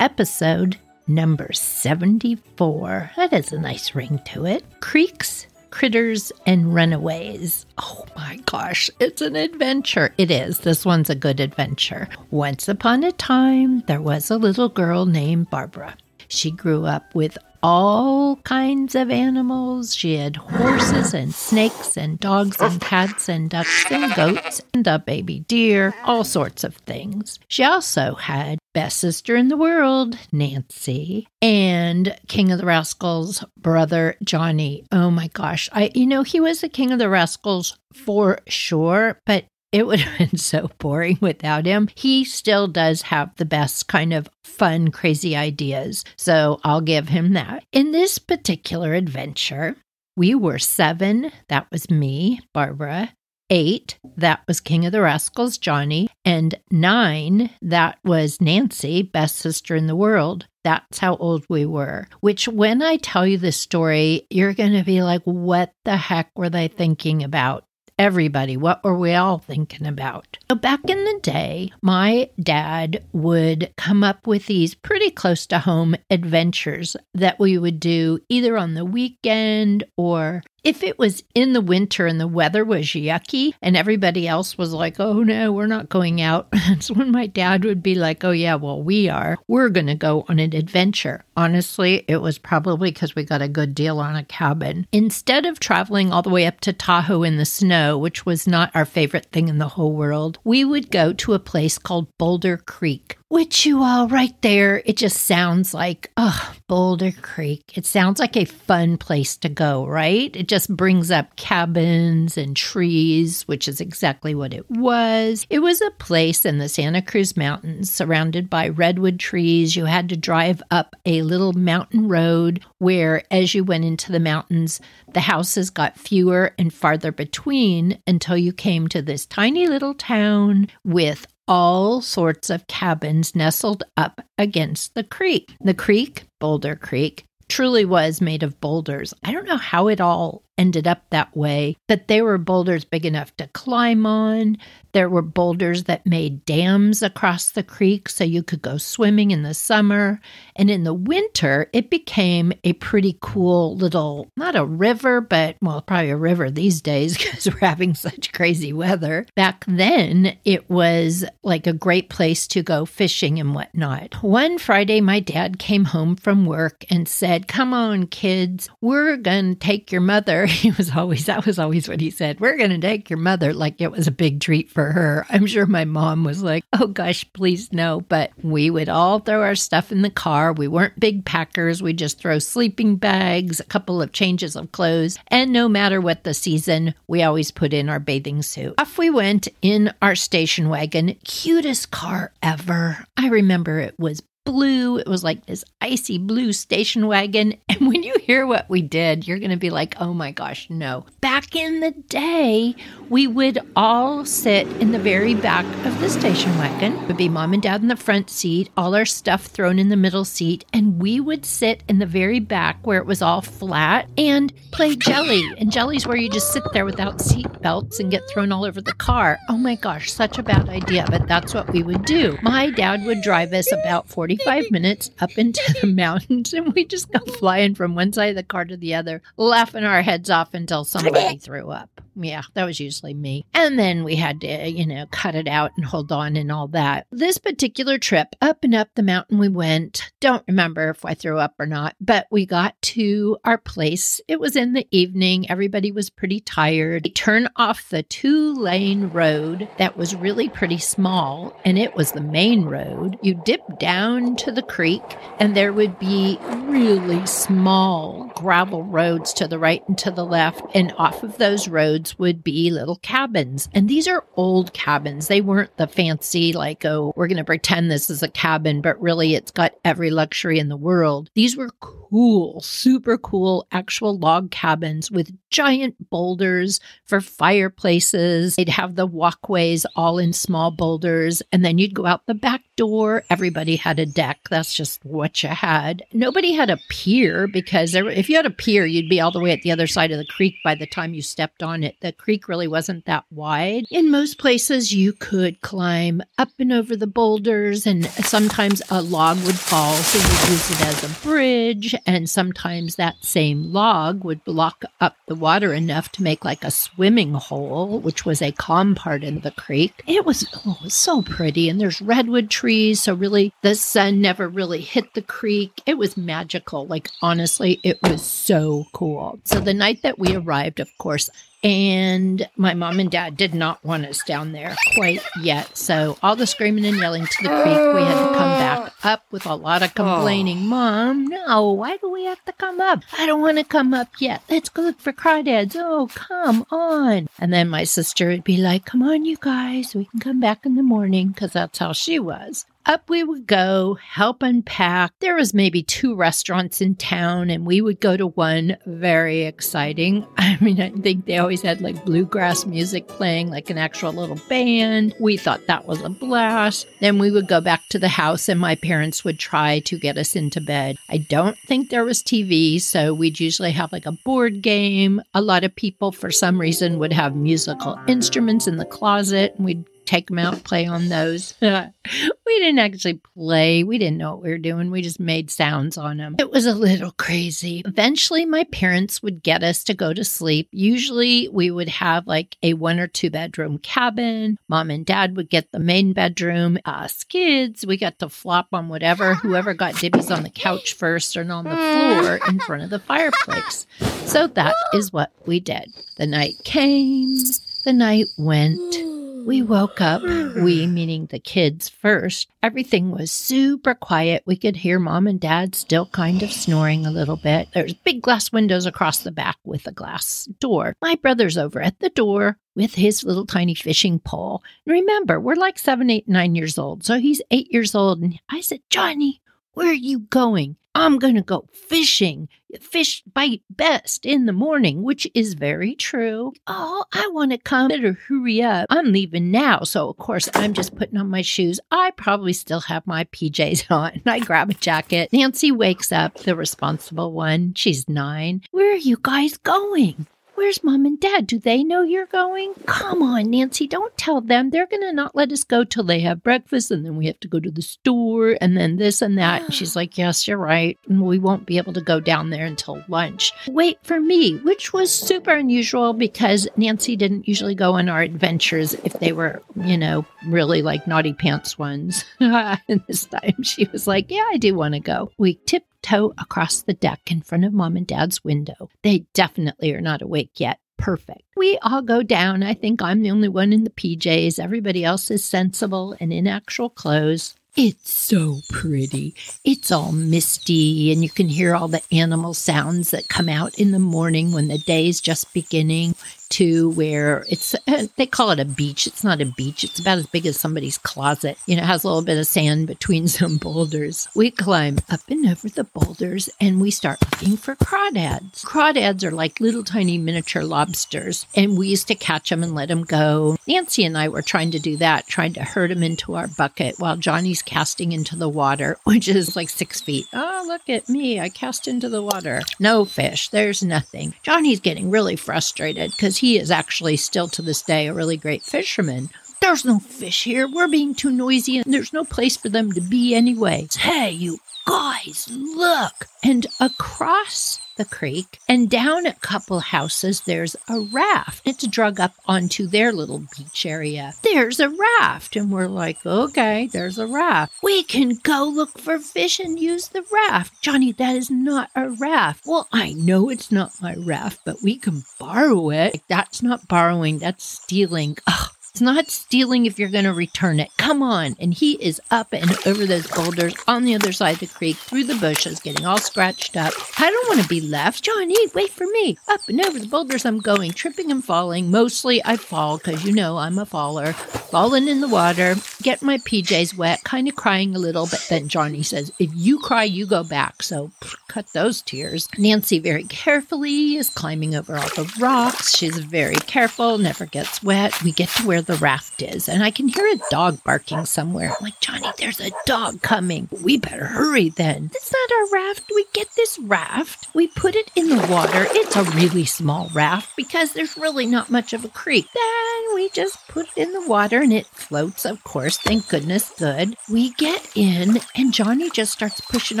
episode 0.00 0.78
number 1.06 1.52
74. 1.52 3.10
That 3.16 3.32
has 3.32 3.52
a 3.52 3.60
nice 3.60 3.94
ring 3.94 4.18
to 4.32 4.46
it. 4.46 4.64
Creeks, 4.80 5.46
critters, 5.68 6.32
and 6.46 6.74
runaways. 6.74 7.66
Oh 7.76 8.06
my 8.16 8.40
gosh, 8.46 8.88
it's 8.98 9.20
an 9.20 9.36
adventure. 9.36 10.14
It 10.16 10.30
is. 10.30 10.60
This 10.60 10.86
one's 10.86 11.10
a 11.10 11.14
good 11.14 11.38
adventure. 11.38 12.08
Once 12.30 12.66
upon 12.66 13.04
a 13.04 13.12
time, 13.12 13.80
there 13.80 14.00
was 14.00 14.30
a 14.30 14.38
little 14.38 14.70
girl 14.70 15.04
named 15.04 15.50
Barbara. 15.50 15.98
She 16.28 16.50
grew 16.50 16.86
up 16.86 17.14
with 17.14 17.36
all 17.64 18.36
kinds 18.44 18.94
of 18.94 19.10
animals. 19.10 19.96
She 19.96 20.16
had 20.16 20.36
horses 20.36 21.14
and 21.14 21.34
snakes 21.34 21.96
and 21.96 22.20
dogs 22.20 22.60
and 22.60 22.78
cats 22.78 23.26
and 23.26 23.48
ducks 23.48 23.86
and 23.90 24.14
goats 24.14 24.60
and 24.74 24.86
a 24.86 24.98
baby 24.98 25.40
deer, 25.40 25.94
all 26.04 26.24
sorts 26.24 26.62
of 26.62 26.76
things. 26.76 27.38
She 27.48 27.64
also 27.64 28.16
had 28.16 28.58
best 28.74 28.98
sister 28.98 29.34
in 29.34 29.48
the 29.48 29.56
world, 29.56 30.18
Nancy, 30.30 31.26
and 31.40 32.14
King 32.28 32.52
of 32.52 32.58
the 32.58 32.66
Rascals 32.66 33.42
brother 33.58 34.16
Johnny. 34.22 34.84
Oh 34.92 35.10
my 35.10 35.28
gosh. 35.28 35.70
I 35.72 35.90
you 35.94 36.06
know 36.06 36.22
he 36.22 36.40
was 36.40 36.60
the 36.60 36.68
King 36.68 36.90
of 36.90 36.98
the 36.98 37.08
Rascals 37.08 37.78
for 37.94 38.40
sure, 38.46 39.18
but 39.24 39.46
it 39.74 39.88
would 39.88 39.98
have 39.98 40.30
been 40.30 40.38
so 40.38 40.70
boring 40.78 41.18
without 41.20 41.66
him. 41.66 41.88
He 41.96 42.24
still 42.24 42.68
does 42.68 43.02
have 43.02 43.34
the 43.34 43.44
best 43.44 43.88
kind 43.88 44.12
of 44.12 44.30
fun, 44.44 44.92
crazy 44.92 45.34
ideas. 45.34 46.04
So 46.16 46.60
I'll 46.62 46.80
give 46.80 47.08
him 47.08 47.32
that. 47.32 47.64
In 47.72 47.90
this 47.90 48.18
particular 48.18 48.94
adventure, 48.94 49.74
we 50.16 50.32
were 50.32 50.60
seven. 50.60 51.32
That 51.48 51.66
was 51.72 51.90
me, 51.90 52.38
Barbara. 52.52 53.14
Eight, 53.50 53.98
that 54.16 54.42
was 54.46 54.60
King 54.60 54.86
of 54.86 54.92
the 54.92 55.02
Rascals, 55.02 55.58
Johnny. 55.58 56.08
And 56.24 56.54
nine, 56.70 57.50
that 57.60 57.98
was 58.04 58.40
Nancy, 58.40 59.02
best 59.02 59.36
sister 59.36 59.74
in 59.74 59.88
the 59.88 59.96
world. 59.96 60.46
That's 60.62 60.98
how 60.98 61.16
old 61.16 61.44
we 61.48 61.66
were. 61.66 62.06
Which, 62.20 62.46
when 62.46 62.80
I 62.80 62.96
tell 62.96 63.26
you 63.26 63.38
this 63.38 63.58
story, 63.58 64.28
you're 64.30 64.54
going 64.54 64.72
to 64.74 64.84
be 64.84 65.02
like, 65.02 65.22
what 65.24 65.72
the 65.84 65.96
heck 65.96 66.30
were 66.36 66.48
they 66.48 66.68
thinking 66.68 67.24
about? 67.24 67.64
Everybody. 67.98 68.56
What 68.56 68.82
were 68.84 68.96
we 68.96 69.14
all 69.14 69.38
thinking 69.38 69.86
about? 69.86 70.38
So, 70.50 70.56
back 70.56 70.80
in 70.88 71.04
the 71.04 71.20
day, 71.22 71.72
my 71.82 72.30
dad 72.40 73.04
would 73.12 73.72
come 73.76 74.02
up 74.02 74.26
with 74.26 74.46
these 74.46 74.74
pretty 74.74 75.10
close 75.10 75.46
to 75.46 75.58
home 75.58 75.94
adventures 76.10 76.96
that 77.14 77.38
we 77.38 77.58
would 77.58 77.80
do 77.80 78.18
either 78.28 78.56
on 78.56 78.74
the 78.74 78.84
weekend 78.84 79.84
or 79.96 80.42
if 80.64 80.82
it 80.82 80.98
was 80.98 81.22
in 81.34 81.52
the 81.52 81.60
winter 81.60 82.06
and 82.06 82.18
the 82.18 82.26
weather 82.26 82.64
was 82.64 82.86
yucky 82.86 83.52
and 83.60 83.76
everybody 83.76 84.26
else 84.26 84.56
was 84.56 84.72
like, 84.72 84.98
oh 84.98 85.22
no, 85.22 85.52
we're 85.52 85.66
not 85.66 85.90
going 85.90 86.20
out, 86.20 86.50
that's 86.52 86.90
when 86.90 87.12
my 87.12 87.26
dad 87.26 87.64
would 87.64 87.82
be 87.82 87.94
like, 87.94 88.24
oh 88.24 88.30
yeah, 88.30 88.54
well, 88.54 88.82
we 88.82 89.08
are. 89.08 89.36
We're 89.46 89.68
going 89.68 89.86
to 89.86 89.94
go 89.94 90.24
on 90.28 90.38
an 90.38 90.54
adventure. 90.54 91.24
Honestly, 91.36 92.04
it 92.08 92.16
was 92.16 92.38
probably 92.38 92.90
because 92.90 93.14
we 93.14 93.24
got 93.24 93.42
a 93.42 93.48
good 93.48 93.74
deal 93.74 94.00
on 94.00 94.16
a 94.16 94.24
cabin. 94.24 94.86
Instead 94.90 95.44
of 95.44 95.60
traveling 95.60 96.12
all 96.12 96.22
the 96.22 96.30
way 96.30 96.46
up 96.46 96.60
to 96.60 96.72
Tahoe 96.72 97.22
in 97.22 97.36
the 97.36 97.44
snow, 97.44 97.98
which 97.98 98.24
was 98.24 98.46
not 98.46 98.70
our 98.74 98.86
favorite 98.86 99.26
thing 99.32 99.48
in 99.48 99.58
the 99.58 99.68
whole 99.68 99.92
world, 99.92 100.38
we 100.44 100.64
would 100.64 100.90
go 100.90 101.12
to 101.12 101.34
a 101.34 101.38
place 101.38 101.78
called 101.78 102.08
Boulder 102.18 102.56
Creek 102.56 103.18
which 103.28 103.66
you 103.66 103.82
all 103.82 104.06
right 104.08 104.40
there, 104.42 104.82
it 104.84 104.96
just 104.96 105.22
sounds 105.22 105.74
like, 105.74 106.10
oh, 106.16 106.54
Boulder 106.68 107.10
Creek. 107.10 107.76
It 107.76 107.86
sounds 107.86 108.20
like 108.20 108.36
a 108.36 108.44
fun 108.44 108.96
place 108.96 109.36
to 109.38 109.48
go, 109.48 109.86
right? 109.86 110.34
It 110.36 110.48
just 110.48 110.74
brings 110.74 111.10
up 111.10 111.36
cabins 111.36 112.36
and 112.38 112.56
trees, 112.56 113.42
which 113.42 113.66
is 113.66 113.80
exactly 113.80 114.34
what 114.34 114.54
it 114.54 114.70
was. 114.70 115.46
It 115.50 115.60
was 115.60 115.80
a 115.80 115.90
place 115.92 116.44
in 116.44 116.58
the 116.58 116.68
Santa 116.68 117.02
Cruz 117.02 117.36
Mountains 117.36 117.90
surrounded 117.90 118.48
by 118.48 118.68
redwood 118.68 119.18
trees. 119.18 119.74
You 119.74 119.86
had 119.86 120.08
to 120.10 120.16
drive 120.16 120.62
up 120.70 120.94
a 121.04 121.22
little 121.22 121.52
mountain 121.52 122.08
road 122.08 122.64
where, 122.78 123.24
as 123.30 123.54
you 123.54 123.64
went 123.64 123.84
into 123.84 124.12
the 124.12 124.20
mountains, 124.20 124.80
the 125.12 125.20
houses 125.20 125.70
got 125.70 125.98
fewer 125.98 126.54
and 126.58 126.72
farther 126.72 127.12
between 127.12 127.98
until 128.06 128.36
you 128.36 128.52
came 128.52 128.88
to 128.88 129.02
this 129.02 129.26
tiny 129.26 129.66
little 129.66 129.94
town 129.94 130.68
with 130.84 131.26
all 131.46 132.00
sorts 132.00 132.50
of 132.50 132.66
cabins 132.66 133.34
nestled 133.34 133.82
up 133.96 134.20
against 134.38 134.94
the 134.94 135.04
creek. 135.04 135.54
The 135.60 135.74
creek, 135.74 136.24
Boulder 136.40 136.76
Creek, 136.76 137.24
truly 137.48 137.84
was 137.84 138.20
made 138.20 138.42
of 138.42 138.60
boulders. 138.60 139.12
I 139.22 139.32
don't 139.32 139.46
know 139.46 139.56
how 139.56 139.88
it 139.88 140.00
all 140.00 140.42
ended 140.56 140.86
up 140.86 141.02
that 141.10 141.36
way, 141.36 141.76
but 141.88 142.08
they 142.08 142.22
were 142.22 142.38
boulders 142.38 142.84
big 142.84 143.04
enough 143.06 143.36
to 143.36 143.46
climb 143.48 144.06
on. 144.06 144.58
There 144.92 145.10
were 145.10 145.22
boulders 145.22 145.84
that 145.84 146.06
made 146.06 146.44
dams 146.44 147.02
across 147.02 147.50
the 147.50 147.64
creek 147.64 148.08
so 148.08 148.22
you 148.22 148.44
could 148.44 148.62
go 148.62 148.78
swimming 148.78 149.32
in 149.32 149.42
the 149.42 149.52
summer. 149.52 150.20
And 150.54 150.70
in 150.70 150.84
the 150.84 150.94
winter, 150.94 151.68
it 151.72 151.90
became 151.90 152.52
a 152.62 152.74
pretty 152.74 153.18
cool 153.20 153.76
little, 153.76 154.30
not 154.36 154.54
a 154.54 154.64
river, 154.64 155.20
but 155.20 155.56
well, 155.60 155.82
probably 155.82 156.10
a 156.10 156.16
river 156.16 156.48
these 156.48 156.80
days 156.80 157.18
because 157.18 157.46
we're 157.46 157.58
having 157.66 157.94
such 157.94 158.32
crazy 158.32 158.72
weather. 158.72 159.26
Back 159.34 159.64
then, 159.66 160.36
it 160.44 160.70
was 160.70 161.24
like 161.42 161.66
a 161.66 161.72
great 161.72 162.08
place 162.08 162.46
to 162.48 162.62
go 162.62 162.84
fishing 162.84 163.40
and 163.40 163.52
whatnot. 163.52 164.22
One 164.22 164.58
Friday, 164.58 165.00
my 165.00 165.18
dad 165.18 165.58
came 165.58 165.86
home 165.86 166.14
from 166.14 166.46
work 166.46 166.84
and 166.88 167.08
said, 167.08 167.48
Come 167.48 167.74
on, 167.74 168.06
kids, 168.06 168.70
we're 168.80 169.16
going 169.16 169.54
to 169.54 169.58
take 169.58 169.90
your 169.90 170.00
mother. 170.00 170.43
He 170.64 170.70
was 170.70 170.90
always, 170.94 171.26
that 171.26 171.44
was 171.44 171.58
always 171.58 171.88
what 171.88 172.00
he 172.00 172.10
said. 172.10 172.40
We're 172.40 172.56
going 172.56 172.70
to 172.70 172.78
take 172.78 173.10
your 173.10 173.18
mother 173.18 173.52
like 173.52 173.80
it 173.80 173.90
was 173.90 174.06
a 174.06 174.12
big 174.12 174.40
treat 174.40 174.70
for 174.70 174.92
her. 174.92 175.26
I'm 175.28 175.46
sure 175.46 175.66
my 175.66 175.84
mom 175.84 176.24
was 176.24 176.42
like, 176.42 176.64
oh 176.72 176.86
gosh, 176.86 177.30
please 177.34 177.72
no. 177.72 178.00
But 178.00 178.30
we 178.42 178.70
would 178.70 178.88
all 178.88 179.18
throw 179.18 179.42
our 179.42 179.54
stuff 179.54 179.92
in 179.92 180.02
the 180.02 180.10
car. 180.10 180.52
We 180.52 180.68
weren't 180.68 180.98
big 180.98 181.24
packers. 181.24 181.82
We 181.82 181.92
just 181.92 182.18
throw 182.18 182.38
sleeping 182.38 182.96
bags, 182.96 183.60
a 183.60 183.64
couple 183.64 184.00
of 184.00 184.12
changes 184.12 184.56
of 184.56 184.72
clothes. 184.72 185.18
And 185.28 185.52
no 185.52 185.68
matter 185.68 186.00
what 186.00 186.24
the 186.24 186.34
season, 186.34 186.94
we 187.08 187.22
always 187.22 187.50
put 187.50 187.74
in 187.74 187.88
our 187.88 188.00
bathing 188.00 188.42
suit. 188.42 188.74
Off 188.78 188.96
we 188.96 189.10
went 189.10 189.48
in 189.60 189.92
our 190.00 190.14
station 190.14 190.68
wagon. 190.68 191.16
Cutest 191.24 191.90
car 191.90 192.32
ever. 192.42 193.04
I 193.16 193.28
remember 193.28 193.80
it 193.80 193.98
was 193.98 194.22
blue. 194.44 194.98
It 194.98 195.08
was 195.08 195.24
like 195.24 195.46
this 195.46 195.64
icy 195.80 196.18
blue 196.18 196.52
station 196.52 197.06
wagon. 197.06 197.54
And 197.74 197.88
when 197.88 198.04
you 198.04 198.14
hear 198.22 198.46
what 198.46 198.70
we 198.70 198.82
did, 198.82 199.26
you're 199.26 199.40
going 199.40 199.50
to 199.50 199.56
be 199.56 199.70
like, 199.70 199.96
oh 200.00 200.14
my 200.14 200.30
gosh, 200.30 200.70
no. 200.70 201.06
Back 201.20 201.56
in 201.56 201.80
the 201.80 201.90
day, 201.90 202.76
we 203.10 203.26
would 203.26 203.58
all 203.74 204.24
sit 204.24 204.68
in 204.80 204.92
the 204.92 204.98
very 205.00 205.34
back 205.34 205.64
of 205.84 206.00
the 206.00 206.08
station 206.08 206.56
wagon. 206.56 206.92
It 206.92 207.08
would 207.08 207.16
be 207.16 207.28
mom 207.28 207.52
and 207.52 207.60
dad 207.60 207.82
in 207.82 207.88
the 207.88 207.96
front 207.96 208.30
seat, 208.30 208.70
all 208.76 208.94
our 208.94 209.04
stuff 209.04 209.46
thrown 209.46 209.80
in 209.80 209.88
the 209.88 209.96
middle 209.96 210.24
seat. 210.24 210.64
And 210.72 211.02
we 211.02 211.18
would 211.18 211.44
sit 211.44 211.82
in 211.88 211.98
the 211.98 212.06
very 212.06 212.38
back 212.38 212.78
where 212.86 212.98
it 212.98 213.06
was 213.06 213.20
all 213.20 213.42
flat 213.42 214.08
and 214.16 214.52
play 214.70 214.94
jelly. 214.94 215.42
And 215.58 215.72
jelly's 215.72 216.06
where 216.06 216.16
you 216.16 216.30
just 216.30 216.52
sit 216.52 216.62
there 216.72 216.84
without 216.84 217.20
seat 217.20 217.60
belts 217.60 217.98
and 217.98 218.08
get 218.08 218.22
thrown 218.28 218.52
all 218.52 218.64
over 218.64 218.80
the 218.80 218.92
car. 218.92 219.36
Oh 219.48 219.56
my 219.56 219.74
gosh, 219.74 220.12
such 220.12 220.38
a 220.38 220.44
bad 220.44 220.68
idea. 220.68 221.06
But 221.10 221.26
that's 221.26 221.54
what 221.54 221.72
we 221.72 221.82
would 221.82 222.04
do. 222.04 222.38
My 222.42 222.70
dad 222.70 223.04
would 223.04 223.20
drive 223.22 223.52
us 223.52 223.72
about 223.72 224.08
40 224.08 224.33
45 224.36 224.70
minutes 224.70 225.10
up 225.20 225.36
into 225.38 225.60
the 225.80 225.86
mountains 225.94 226.52
and 226.52 226.72
we 226.74 226.84
just 226.84 227.10
go 227.12 227.20
flying 227.34 227.74
from 227.74 227.94
one 227.94 228.12
side 228.12 228.30
of 228.30 228.36
the 228.36 228.42
car 228.42 228.64
to 228.64 228.76
the 228.76 228.94
other, 228.94 229.22
laughing 229.36 229.84
our 229.84 230.02
heads 230.02 230.30
off 230.30 230.54
until 230.54 230.84
somebody 230.84 231.36
threw 231.42 231.70
up. 231.70 232.00
Yeah, 232.16 232.42
that 232.54 232.64
was 232.64 232.80
usually 232.80 233.14
me. 233.14 233.44
And 233.54 233.78
then 233.78 234.04
we 234.04 234.16
had 234.16 234.40
to, 234.42 234.70
you 234.70 234.86
know, 234.86 235.06
cut 235.10 235.34
it 235.34 235.48
out 235.48 235.72
and 235.76 235.84
hold 235.84 236.12
on 236.12 236.36
and 236.36 236.52
all 236.52 236.68
that. 236.68 237.06
This 237.10 237.38
particular 237.38 237.98
trip, 237.98 238.28
up 238.40 238.62
and 238.62 238.74
up 238.74 238.88
the 238.94 239.02
mountain 239.02 239.38
we 239.38 239.48
went. 239.48 240.12
Don't 240.20 240.44
remember 240.46 240.90
if 240.90 241.04
I 241.04 241.14
threw 241.14 241.38
up 241.38 241.54
or 241.58 241.66
not, 241.66 241.96
but 242.00 242.26
we 242.30 242.46
got 242.46 242.80
to 242.82 243.36
our 243.44 243.58
place. 243.58 244.20
It 244.28 244.40
was 244.40 244.56
in 244.56 244.72
the 244.72 244.86
evening. 244.90 245.50
Everybody 245.50 245.90
was 245.92 246.10
pretty 246.10 246.40
tired. 246.40 247.04
We 247.04 247.10
turned 247.10 247.48
off 247.56 247.88
the 247.88 248.02
two 248.02 248.54
lane 248.54 249.08
road 249.08 249.68
that 249.78 249.96
was 249.96 250.14
really 250.14 250.48
pretty 250.48 250.78
small, 250.78 251.58
and 251.64 251.78
it 251.78 251.94
was 251.94 252.12
the 252.12 252.20
main 252.20 252.64
road. 252.64 253.18
You 253.22 253.34
dip 253.44 253.62
down 253.78 254.36
to 254.36 254.52
the 254.52 254.62
creek, 254.62 255.02
and 255.38 255.56
there 255.56 255.72
would 255.72 255.98
be 255.98 256.38
really 256.66 257.24
small 257.26 258.30
gravel 258.36 258.82
roads 258.84 259.32
to 259.34 259.48
the 259.48 259.58
right 259.58 259.82
and 259.88 259.98
to 259.98 260.10
the 260.10 260.24
left. 260.24 260.62
And 260.74 260.92
off 260.96 261.22
of 261.22 261.38
those 261.38 261.68
roads 261.68 262.03
would 262.18 262.44
be 262.44 262.70
little 262.70 262.96
cabins. 262.96 263.68
And 263.72 263.88
these 263.88 264.06
are 264.06 264.24
old 264.36 264.72
cabins. 264.72 265.28
They 265.28 265.40
weren't 265.40 265.76
the 265.76 265.86
fancy, 265.86 266.52
like, 266.52 266.84
oh, 266.84 267.12
we're 267.16 267.28
going 267.28 267.38
to 267.38 267.44
pretend 267.44 267.90
this 267.90 268.10
is 268.10 268.22
a 268.22 268.28
cabin, 268.28 268.80
but 268.80 269.00
really 269.00 269.34
it's 269.34 269.50
got 269.50 269.74
every 269.84 270.10
luxury 270.10 270.58
in 270.58 270.68
the 270.68 270.76
world. 270.76 271.30
These 271.34 271.56
were 271.56 271.70
cool, 271.80 272.60
super 272.60 273.18
cool 273.18 273.66
actual 273.72 274.18
log 274.18 274.50
cabins 274.50 275.10
with 275.10 275.36
giant 275.50 276.10
boulders 276.10 276.80
for 277.06 277.20
fireplaces. 277.20 278.56
They'd 278.56 278.68
have 278.68 278.94
the 278.94 279.06
walkways 279.06 279.86
all 279.96 280.18
in 280.18 280.32
small 280.32 280.70
boulders. 280.70 281.42
And 281.52 281.64
then 281.64 281.78
you'd 281.78 281.94
go 281.94 282.06
out 282.06 282.26
the 282.26 282.34
back 282.34 282.62
door. 282.76 283.22
Everybody 283.30 283.76
had 283.76 283.98
a 283.98 284.06
deck. 284.06 284.38
That's 284.50 284.74
just 284.74 285.04
what 285.04 285.42
you 285.42 285.48
had. 285.48 286.04
Nobody 286.12 286.52
had 286.52 286.70
a 286.70 286.80
pier 286.88 287.46
because 287.46 287.92
there, 287.92 288.08
if 288.08 288.28
you 288.28 288.36
had 288.36 288.46
a 288.46 288.50
pier, 288.50 288.84
you'd 288.84 289.08
be 289.08 289.20
all 289.20 289.30
the 289.30 289.40
way 289.40 289.52
at 289.52 289.62
the 289.62 289.70
other 289.70 289.86
side 289.86 290.10
of 290.10 290.18
the 290.18 290.26
creek 290.26 290.56
by 290.64 290.74
the 290.74 290.86
time 290.86 291.14
you 291.14 291.22
stepped 291.22 291.62
on 291.62 291.84
it. 291.84 291.96
The 292.00 292.12
creek 292.12 292.48
really 292.48 292.68
wasn't 292.68 293.06
that 293.06 293.24
wide. 293.30 293.84
In 293.90 294.10
most 294.10 294.38
places, 294.38 294.92
you 294.92 295.12
could 295.12 295.60
climb 295.60 296.22
up 296.38 296.50
and 296.58 296.72
over 296.72 296.96
the 296.96 297.06
boulders, 297.06 297.86
and 297.86 298.06
sometimes 298.06 298.82
a 298.90 299.02
log 299.02 299.36
would 299.44 299.58
fall, 299.58 299.94
so 299.94 300.18
you'd 300.18 300.50
use 300.50 300.70
it 300.70 300.86
as 300.86 301.04
a 301.04 301.22
bridge. 301.22 301.94
And 302.06 302.28
sometimes 302.28 302.96
that 302.96 303.16
same 303.22 303.72
log 303.72 304.24
would 304.24 304.44
block 304.44 304.84
up 305.00 305.16
the 305.26 305.34
water 305.34 305.72
enough 305.72 306.10
to 306.12 306.22
make 306.22 306.44
like 306.44 306.64
a 306.64 306.70
swimming 306.70 307.34
hole, 307.34 308.00
which 308.00 308.24
was 308.24 308.42
a 308.42 308.52
calm 308.52 308.94
part 308.94 309.22
in 309.22 309.40
the 309.40 309.50
creek. 309.52 310.02
It 310.06 310.24
was, 310.24 310.46
oh, 310.66 310.78
it 310.80 310.84
was 310.84 310.94
so 310.94 311.22
pretty. 311.22 311.68
And 311.68 311.80
there's 311.80 312.02
redwood 312.02 312.50
trees. 312.50 312.63
So 312.64 313.12
really 313.12 313.52
the 313.60 313.74
sun 313.74 314.22
never 314.22 314.48
really 314.48 314.80
hit 314.80 315.12
the 315.12 315.20
creek. 315.20 315.82
It 315.84 315.98
was 315.98 316.16
magical. 316.16 316.86
Like 316.86 317.10
honestly, 317.20 317.78
it 317.82 317.98
was 318.02 318.22
so 318.22 318.86
cool. 318.94 319.38
So 319.44 319.60
the 319.60 319.74
night 319.74 320.00
that 320.02 320.18
we 320.18 320.34
arrived, 320.34 320.80
of 320.80 320.88
course, 320.96 321.28
and 321.64 322.46
my 322.56 322.74
mom 322.74 323.00
and 323.00 323.10
dad 323.10 323.36
did 323.38 323.54
not 323.54 323.82
want 323.82 324.04
us 324.04 324.22
down 324.22 324.52
there 324.52 324.76
quite 324.96 325.22
yet. 325.40 325.76
So 325.76 326.18
all 326.22 326.36
the 326.36 326.46
screaming 326.46 326.84
and 326.84 326.98
yelling 326.98 327.24
to 327.24 327.42
the 327.42 327.48
creek, 327.48 327.94
we 327.94 328.02
had 328.02 328.28
to 328.28 328.34
come 328.34 328.50
back 328.50 328.92
up 329.02 329.24
with 329.30 329.46
a 329.46 329.54
lot 329.54 329.82
of 329.82 329.94
complaining. 329.94 330.58
Oh. 330.58 330.68
Mom, 330.68 331.26
no, 331.26 331.72
why 331.72 331.96
do 331.96 332.10
we 332.10 332.26
have 332.26 332.44
to 332.44 332.52
come 332.52 332.80
up? 332.80 333.00
I 333.18 333.24
don't 333.24 333.40
want 333.40 333.56
to 333.56 333.64
come 333.64 333.94
up 333.94 334.08
yet. 334.18 334.42
Let's 334.50 334.68
go 334.68 334.82
look 334.82 335.00
for 335.00 335.12
crawdads. 335.12 335.74
Oh, 335.74 336.08
come 336.14 336.66
on. 336.70 337.28
And 337.38 337.52
then 337.52 337.70
my 337.70 337.84
sister 337.84 338.28
would 338.28 338.44
be 338.44 338.58
like, 338.58 338.84
come 338.84 339.02
on, 339.02 339.24
you 339.24 339.38
guys, 339.40 339.94
we 339.94 340.04
can 340.04 340.20
come 340.20 340.40
back 340.40 340.66
in 340.66 340.74
the 340.74 340.82
morning 340.82 341.28
because 341.28 341.54
that's 341.54 341.78
how 341.78 341.92
she 341.92 342.18
was. 342.18 342.66
Up 342.86 343.08
we 343.08 343.24
would 343.24 343.46
go, 343.46 343.94
help 343.94 344.42
unpack. 344.42 345.12
There 345.20 345.36
was 345.36 345.54
maybe 345.54 345.82
two 345.82 346.14
restaurants 346.14 346.82
in 346.82 346.96
town, 346.96 347.48
and 347.48 347.64
we 347.64 347.80
would 347.80 347.98
go 347.98 348.14
to 348.14 348.26
one. 348.26 348.76
Very 348.84 349.44
exciting. 349.44 350.26
I 350.36 350.58
mean, 350.60 350.78
I 350.78 350.90
think 350.90 351.24
they 351.24 351.38
always 351.38 351.62
had 351.62 351.80
like 351.80 352.04
bluegrass 352.04 352.66
music 352.66 353.08
playing, 353.08 353.48
like 353.48 353.70
an 353.70 353.78
actual 353.78 354.12
little 354.12 354.38
band. 354.50 355.14
We 355.18 355.38
thought 355.38 355.66
that 355.66 355.86
was 355.86 356.02
a 356.02 356.10
blast. 356.10 356.86
Then 357.00 357.18
we 357.18 357.30
would 357.30 357.48
go 357.48 357.62
back 357.62 357.80
to 357.88 357.98
the 357.98 358.08
house, 358.08 358.50
and 358.50 358.60
my 358.60 358.74
parents 358.74 359.24
would 359.24 359.38
try 359.38 359.80
to 359.80 359.98
get 359.98 360.18
us 360.18 360.36
into 360.36 360.60
bed. 360.60 360.96
I 361.08 361.24
don't 361.30 361.56
think 361.60 361.88
there 361.88 362.04
was 362.04 362.22
TV, 362.22 362.78
so 362.78 363.14
we'd 363.14 363.40
usually 363.40 363.72
have 363.72 363.92
like 363.92 364.06
a 364.06 364.18
board 364.26 364.60
game. 364.60 365.22
A 365.32 365.40
lot 365.40 365.64
of 365.64 365.74
people, 365.74 366.12
for 366.12 366.30
some 366.30 366.60
reason, 366.60 366.98
would 366.98 367.14
have 367.14 367.34
musical 367.34 367.98
instruments 368.06 368.66
in 368.66 368.76
the 368.76 368.84
closet, 368.84 369.54
and 369.56 369.64
we'd 369.64 369.84
take 370.04 370.28
them 370.28 370.38
out, 370.38 370.64
play 370.64 370.86
on 370.86 371.08
those. 371.08 371.54
we 371.62 372.58
didn't 372.58 372.78
actually 372.78 373.20
play. 373.34 373.84
We 373.84 373.98
didn't 373.98 374.18
know 374.18 374.34
what 374.34 374.42
we 374.42 374.50
were 374.50 374.58
doing. 374.58 374.90
We 374.90 375.02
just 375.02 375.20
made 375.20 375.50
sounds 375.50 375.96
on 375.96 376.18
them. 376.18 376.36
It 376.38 376.50
was 376.50 376.66
a 376.66 376.74
little 376.74 377.12
crazy. 377.12 377.82
Eventually, 377.84 378.44
my 378.44 378.64
parents 378.64 379.22
would 379.22 379.42
get 379.42 379.62
us 379.62 379.84
to 379.84 379.94
go 379.94 380.12
to 380.12 380.24
sleep. 380.24 380.68
Usually, 380.70 381.48
we 381.48 381.70
would 381.70 381.88
have 381.88 382.26
like 382.26 382.56
a 382.62 382.74
one 382.74 382.98
or 382.98 383.06
two 383.06 383.30
bedroom 383.30 383.78
cabin. 383.78 384.58
Mom 384.68 384.90
and 384.90 385.06
dad 385.06 385.36
would 385.36 385.50
get 385.50 385.72
the 385.72 385.78
main 385.78 386.12
bedroom. 386.12 386.78
Us 386.84 387.24
kids, 387.24 387.86
we 387.86 387.96
got 387.96 388.18
to 388.18 388.28
flop 388.28 388.68
on 388.72 388.88
whatever, 388.88 389.34
whoever 389.34 389.74
got 389.74 389.94
dibbies 389.94 390.34
on 390.34 390.42
the 390.42 390.50
couch 390.50 390.94
first 390.94 391.36
or 391.36 391.50
on 391.50 391.64
the 391.64 391.70
floor 391.70 392.48
in 392.48 392.60
front 392.60 392.82
of 392.82 392.90
the 392.90 392.98
fireplace. 392.98 393.86
So 394.26 394.46
that 394.48 394.74
is 394.92 395.12
what 395.12 395.32
we 395.46 395.60
did. 395.60 395.92
The 396.16 396.26
night 396.26 396.54
came, 396.64 397.36
the 397.84 397.92
night 397.92 398.26
went. 398.36 399.23
We 399.44 399.60
woke 399.60 400.00
up, 400.00 400.22
we 400.22 400.86
meaning 400.86 401.26
the 401.26 401.38
kids 401.38 401.90
first. 401.90 402.48
Everything 402.62 403.10
was 403.10 403.30
super 403.30 403.94
quiet. 403.94 404.42
We 404.46 404.56
could 404.56 404.76
hear 404.76 404.98
mom 404.98 405.26
and 405.26 405.38
dad 405.38 405.74
still 405.74 406.06
kind 406.06 406.42
of 406.42 406.50
snoring 406.50 407.04
a 407.04 407.10
little 407.10 407.36
bit. 407.36 407.68
There's 407.74 407.92
big 407.92 408.22
glass 408.22 408.52
windows 408.52 408.86
across 408.86 409.18
the 409.18 409.30
back 409.30 409.58
with 409.62 409.86
a 409.86 409.92
glass 409.92 410.46
door. 410.60 410.96
My 411.02 411.16
brother's 411.16 411.58
over 411.58 411.82
at 411.82 411.98
the 412.00 412.08
door 412.08 412.56
with 412.74 412.94
his 412.94 413.22
little 413.22 413.44
tiny 413.44 413.74
fishing 413.74 414.18
pole. 414.18 414.62
And 414.86 414.94
remember, 414.94 415.38
we're 415.38 415.56
like 415.56 415.78
seven, 415.78 416.08
eight, 416.08 416.26
nine 416.26 416.54
years 416.54 416.78
old. 416.78 417.04
So 417.04 417.18
he's 417.18 417.42
eight 417.50 417.70
years 417.70 417.94
old. 417.94 418.22
And 418.22 418.40
I 418.50 418.62
said, 418.62 418.80
Johnny, 418.88 419.42
where 419.74 419.88
are 419.88 419.92
you 419.92 420.20
going? 420.20 420.76
I'm 420.94 421.18
going 421.18 421.34
to 421.34 421.42
go 421.42 421.66
fishing. 421.72 422.48
Fish 422.80 423.22
bite 423.32 423.62
best 423.70 424.26
in 424.26 424.46
the 424.46 424.52
morning, 424.52 425.02
which 425.02 425.28
is 425.34 425.54
very 425.54 425.94
true. 425.94 426.52
Oh, 426.66 427.04
I 427.12 427.28
want 427.32 427.52
to 427.52 427.58
come. 427.58 427.88
Better 427.88 428.18
hurry 428.28 428.62
up. 428.62 428.86
I'm 428.90 429.12
leaving 429.12 429.50
now. 429.50 429.80
So, 429.80 430.08
of 430.08 430.16
course, 430.16 430.48
I'm 430.54 430.72
just 430.72 430.96
putting 430.96 431.18
on 431.18 431.30
my 431.30 431.42
shoes. 431.42 431.78
I 431.90 432.10
probably 432.12 432.52
still 432.52 432.80
have 432.80 433.06
my 433.06 433.24
PJs 433.24 433.90
on. 433.90 434.22
I 434.26 434.40
grab 434.40 434.70
a 434.70 434.74
jacket. 434.74 435.30
Nancy 435.32 435.70
wakes 435.72 436.10
up, 436.12 436.34
the 436.34 436.56
responsible 436.56 437.32
one. 437.32 437.74
She's 437.74 438.08
nine. 438.08 438.62
Where 438.70 438.92
are 438.92 438.96
you 438.96 439.18
guys 439.20 439.56
going? 439.56 440.26
Where's 440.54 440.84
mom 440.84 441.04
and 441.04 441.18
dad? 441.18 441.46
Do 441.46 441.58
they 441.58 441.82
know 441.82 442.02
you're 442.02 442.26
going? 442.26 442.74
Come 442.86 443.22
on, 443.22 443.50
Nancy, 443.50 443.86
don't 443.86 444.16
tell 444.16 444.40
them. 444.40 444.70
They're 444.70 444.86
going 444.86 445.02
to 445.02 445.12
not 445.12 445.34
let 445.34 445.50
us 445.50 445.64
go 445.64 445.84
till 445.84 446.04
they 446.04 446.20
have 446.20 446.42
breakfast 446.42 446.90
and 446.90 447.04
then 447.04 447.16
we 447.16 447.26
have 447.26 447.40
to 447.40 447.48
go 447.48 447.58
to 447.58 447.70
the 447.70 447.82
store 447.82 448.56
and 448.60 448.76
then 448.76 448.96
this 448.96 449.20
and 449.20 449.36
that. 449.38 449.62
And 449.62 449.74
she's 449.74 449.96
like, 449.96 450.16
Yes, 450.16 450.46
you're 450.46 450.56
right. 450.56 450.98
And 451.08 451.22
we 451.22 451.38
won't 451.38 451.66
be 451.66 451.76
able 451.76 451.92
to 451.94 452.00
go 452.00 452.20
down 452.20 452.50
there 452.50 452.66
until 452.66 453.02
lunch. 453.08 453.52
Wait 453.66 453.98
for 454.04 454.20
me, 454.20 454.56
which 454.58 454.92
was 454.92 455.12
super 455.12 455.52
unusual 455.52 456.12
because 456.12 456.68
Nancy 456.76 457.16
didn't 457.16 457.48
usually 457.48 457.74
go 457.74 457.94
on 457.94 458.08
our 458.08 458.22
adventures 458.22 458.94
if 458.94 459.14
they 459.14 459.32
were, 459.32 459.60
you 459.76 459.98
know, 459.98 460.24
really 460.46 460.82
like 460.82 461.06
naughty 461.06 461.32
pants 461.32 461.78
ones. 461.78 462.24
and 462.40 463.02
this 463.08 463.26
time 463.26 463.62
she 463.62 463.88
was 463.92 464.06
like, 464.06 464.30
Yeah, 464.30 464.44
I 464.52 464.58
do 464.58 464.74
want 464.74 464.94
to 464.94 465.00
go. 465.00 465.32
We 465.36 465.54
tipped 465.66 465.93
tiptoe 466.04 466.32
across 466.38 466.82
the 466.82 466.94
deck 466.94 467.20
in 467.30 467.40
front 467.40 467.64
of 467.64 467.72
mom 467.72 467.96
and 467.96 468.06
dad's 468.06 468.44
window. 468.44 468.88
They 469.02 469.24
definitely 469.32 469.92
are 469.94 470.00
not 470.00 470.22
awake 470.22 470.52
yet. 470.56 470.78
Perfect. 470.96 471.42
We 471.56 471.78
all 471.82 472.02
go 472.02 472.22
down. 472.22 472.62
I 472.62 472.74
think 472.74 473.02
I'm 473.02 473.22
the 473.22 473.30
only 473.30 473.48
one 473.48 473.72
in 473.72 473.84
the 473.84 473.90
PJs. 473.90 474.58
Everybody 474.58 475.04
else 475.04 475.30
is 475.30 475.44
sensible 475.44 476.16
and 476.20 476.32
in 476.32 476.46
actual 476.46 476.88
clothes. 476.88 477.54
It's 477.76 478.12
so 478.12 478.60
pretty. 478.70 479.34
It's 479.64 479.90
all 479.90 480.12
misty, 480.12 481.10
and 481.10 481.24
you 481.24 481.28
can 481.28 481.48
hear 481.48 481.74
all 481.74 481.88
the 481.88 482.02
animal 482.12 482.54
sounds 482.54 483.10
that 483.10 483.28
come 483.28 483.48
out 483.48 483.76
in 483.80 483.90
the 483.90 483.98
morning 483.98 484.52
when 484.52 484.68
the 484.68 484.78
day 484.78 485.08
is 485.08 485.20
just 485.20 485.52
beginning 485.52 486.14
to 486.50 486.90
where 486.90 487.44
it's 487.48 487.74
they 488.16 488.26
call 488.26 488.50
it 488.50 488.60
a 488.60 488.64
beach. 488.64 489.06
It's 489.06 489.24
not 489.24 489.40
a 489.40 489.46
beach. 489.46 489.84
It's 489.84 489.98
about 490.00 490.18
as 490.18 490.26
big 490.26 490.46
as 490.46 490.58
somebody's 490.58 490.98
closet. 490.98 491.58
You 491.66 491.76
know, 491.76 491.82
it 491.82 491.86
has 491.86 492.04
a 492.04 492.08
little 492.08 492.22
bit 492.22 492.38
of 492.38 492.46
sand 492.46 492.86
between 492.86 493.28
some 493.34 493.56
boulders. 493.56 494.28
We 494.34 494.50
climb 494.50 494.98
up 495.10 495.20
and 495.28 495.46
over 495.46 495.68
the 495.68 495.84
boulders 495.84 496.48
and 496.60 496.80
we 496.80 496.90
start 496.90 497.18
looking 497.22 497.56
for 497.56 497.74
crawdads. 497.74 498.64
Crawdads 498.64 499.24
are 499.24 499.30
like 499.30 499.60
little 499.60 499.84
tiny 499.84 500.18
miniature 500.18 500.64
lobsters, 500.64 501.46
and 501.54 501.76
we 501.76 501.88
used 501.88 502.08
to 502.08 502.14
catch 502.14 502.50
them 502.50 502.62
and 502.62 502.74
let 502.74 502.88
them 502.88 503.04
go. 503.04 503.56
Nancy 503.66 504.04
and 504.04 504.16
I 504.16 504.28
were 504.28 504.42
trying 504.42 504.70
to 504.72 504.78
do 504.78 504.96
that, 504.98 505.26
trying 505.26 505.52
to 505.54 505.64
herd 505.64 505.90
them 505.90 506.02
into 506.02 506.34
our 506.34 506.48
bucket 506.48 506.98
while 506.98 507.16
Johnny's 507.16 507.62
casting 507.62 508.12
into 508.12 508.36
the 508.36 508.48
water, 508.48 508.98
which 509.04 509.28
is 509.28 509.56
like 509.56 509.68
six 509.68 510.00
feet. 510.00 510.26
Oh, 510.32 510.64
look 510.66 510.88
at 510.88 511.08
me. 511.08 511.40
I 511.40 511.48
cast 511.48 511.88
into 511.88 512.08
the 512.08 512.22
water. 512.22 512.62
No 512.78 513.04
fish. 513.04 513.48
There's 513.48 513.82
nothing. 513.82 514.34
Johnny's 514.42 514.80
getting 514.80 515.10
really 515.10 515.36
frustrated 515.36 516.10
because 516.10 516.33
he 516.38 516.58
is 516.58 516.70
actually 516.70 517.16
still 517.16 517.48
to 517.48 517.62
this 517.62 517.82
day 517.82 518.06
a 518.06 518.14
really 518.14 518.36
great 518.36 518.62
fisherman. 518.62 519.30
There's 519.60 519.84
no 519.84 519.98
fish 519.98 520.44
here. 520.44 520.68
We're 520.68 520.88
being 520.88 521.14
too 521.14 521.30
noisy 521.30 521.78
and 521.78 521.92
there's 521.92 522.12
no 522.12 522.24
place 522.24 522.56
for 522.56 522.68
them 522.68 522.92
to 522.92 523.00
be 523.00 523.34
anyway. 523.34 523.86
Hey, 523.96 524.30
you 524.30 524.58
guys, 524.86 525.48
look. 525.50 526.28
And 526.42 526.66
across 526.80 527.80
the 527.96 528.04
creek 528.04 528.58
and 528.68 528.90
down 528.90 529.26
a 529.26 529.34
couple 529.34 529.80
houses, 529.80 530.42
there's 530.42 530.76
a 530.88 531.00
raft. 531.00 531.62
It's 531.64 531.86
drug 531.86 532.20
up 532.20 532.34
onto 532.46 532.86
their 532.86 533.12
little 533.12 533.44
beach 533.56 533.86
area. 533.86 534.32
There's 534.42 534.80
a 534.80 534.88
raft. 534.88 535.56
And 535.56 535.70
we're 535.70 535.86
like, 535.88 536.24
okay, 536.24 536.88
there's 536.92 537.18
a 537.18 537.26
raft. 537.26 537.74
We 537.82 538.02
can 538.02 538.38
go 538.42 538.64
look 538.64 538.98
for 538.98 539.18
fish 539.18 539.60
and 539.60 539.78
use 539.78 540.08
the 540.08 540.24
raft. 540.32 540.82
Johnny, 540.82 541.12
that 541.12 541.36
is 541.36 541.50
not 541.50 541.90
a 541.94 542.10
raft. 542.10 542.64
Well, 542.66 542.88
I 542.92 543.12
know 543.12 543.48
it's 543.50 543.70
not 543.70 544.02
my 544.02 544.14
raft, 544.16 544.60
but 544.64 544.82
we 544.82 544.96
can 544.96 545.24
borrow 545.38 545.90
it. 545.90 546.22
That's 546.28 546.62
not 546.62 546.88
borrowing, 546.88 547.38
that's 547.38 547.64
stealing. 547.64 548.36
Ugh. 548.46 548.70
It's 548.94 549.00
not 549.00 549.28
stealing 549.28 549.86
if 549.86 549.98
you're 549.98 550.08
going 550.08 550.22
to 550.22 550.32
return 550.32 550.78
it. 550.78 550.88
Come 550.98 551.20
on. 551.20 551.56
And 551.58 551.74
he 551.74 551.94
is 551.94 552.20
up 552.30 552.52
and 552.52 552.70
over 552.86 553.06
those 553.06 553.26
boulders 553.26 553.74
on 553.88 554.04
the 554.04 554.14
other 554.14 554.30
side 554.30 554.52
of 554.52 554.60
the 554.60 554.66
creek 554.68 554.94
through 554.94 555.24
the 555.24 555.34
bushes, 555.34 555.80
getting 555.80 556.06
all 556.06 556.18
scratched 556.18 556.76
up. 556.76 556.92
I 557.18 557.28
don't 557.28 557.48
want 557.48 557.60
to 557.60 557.66
be 557.66 557.80
left. 557.80 558.22
Johnny, 558.22 558.54
wait 558.72 558.90
for 558.90 559.08
me. 559.08 559.36
Up 559.48 559.62
and 559.66 559.84
over 559.84 559.98
the 559.98 560.06
boulders 560.06 560.46
I'm 560.46 560.60
going, 560.60 560.92
tripping 560.92 561.32
and 561.32 561.44
falling. 561.44 561.90
Mostly 561.90 562.40
I 562.44 562.56
fall 562.56 562.98
because 562.98 563.24
you 563.24 563.32
know 563.32 563.56
I'm 563.56 563.80
a 563.80 563.84
faller. 563.84 564.32
Falling 564.32 565.08
in 565.08 565.20
the 565.20 565.28
water, 565.28 565.74
get 566.02 566.22
my 566.22 566.38
PJs 566.38 566.96
wet, 566.96 567.24
kind 567.24 567.48
of 567.48 567.56
crying 567.56 567.96
a 567.96 567.98
little. 567.98 568.28
But 568.28 568.46
then 568.48 568.68
Johnny 568.68 569.02
says, 569.02 569.32
if 569.40 569.50
you 569.52 569.80
cry, 569.80 570.04
you 570.04 570.24
go 570.24 570.44
back. 570.44 570.84
So 570.84 571.10
cut 571.48 571.66
those 571.72 572.00
tears. 572.00 572.48
Nancy 572.58 573.00
very 573.00 573.24
carefully 573.24 574.14
is 574.14 574.30
climbing 574.30 574.76
over 574.76 574.96
all 574.96 575.08
the 575.16 575.32
rocks. 575.40 575.96
She's 575.96 576.18
very 576.18 576.54
careful, 576.54 577.18
never 577.18 577.44
gets 577.44 577.82
wet. 577.82 578.22
We 578.22 578.30
get 578.30 578.50
to 578.50 578.68
where 578.68 578.83
the 578.86 578.94
raft 578.94 579.42
is, 579.42 579.68
and 579.68 579.82
I 579.82 579.90
can 579.90 580.08
hear 580.08 580.26
a 580.26 580.40
dog 580.50 580.82
barking 580.84 581.26
somewhere. 581.26 581.70
I'm 581.70 581.76
like, 581.80 582.00
Johnny, 582.00 582.28
there's 582.38 582.60
a 582.60 582.70
dog 582.86 583.22
coming. 583.22 583.68
We 583.82 583.96
better 583.98 584.26
hurry 584.26 584.68
then. 584.68 585.10
It's 585.14 585.32
not 585.32 585.58
our 585.58 585.72
raft. 585.72 586.04
We 586.14 586.26
get 586.32 586.48
this 586.56 586.78
raft, 586.78 587.48
we 587.54 587.66
put 587.68 587.94
it 587.94 588.10
in 588.16 588.28
the 588.28 588.46
water. 588.48 588.86
It's 588.90 589.16
a 589.16 589.24
really 589.24 589.64
small 589.64 590.10
raft 590.12 590.56
because 590.56 590.92
there's 590.92 591.16
really 591.16 591.46
not 591.46 591.70
much 591.70 591.92
of 591.92 592.04
a 592.04 592.08
creek. 592.08 592.46
Then 592.54 593.14
we 593.14 593.28
just 593.30 593.66
put 593.68 593.86
it 593.96 593.96
in 593.96 594.12
the 594.12 594.26
water 594.28 594.60
and 594.60 594.72
it 594.72 594.86
floats, 594.86 595.44
of 595.44 595.62
course. 595.64 595.98
Thank 595.98 596.28
goodness. 596.28 596.72
Good. 596.78 597.16
We 597.30 597.50
get 597.52 597.90
in, 597.94 598.38
and 598.54 598.72
Johnny 598.72 599.10
just 599.10 599.32
starts 599.32 599.60
pushing 599.60 600.00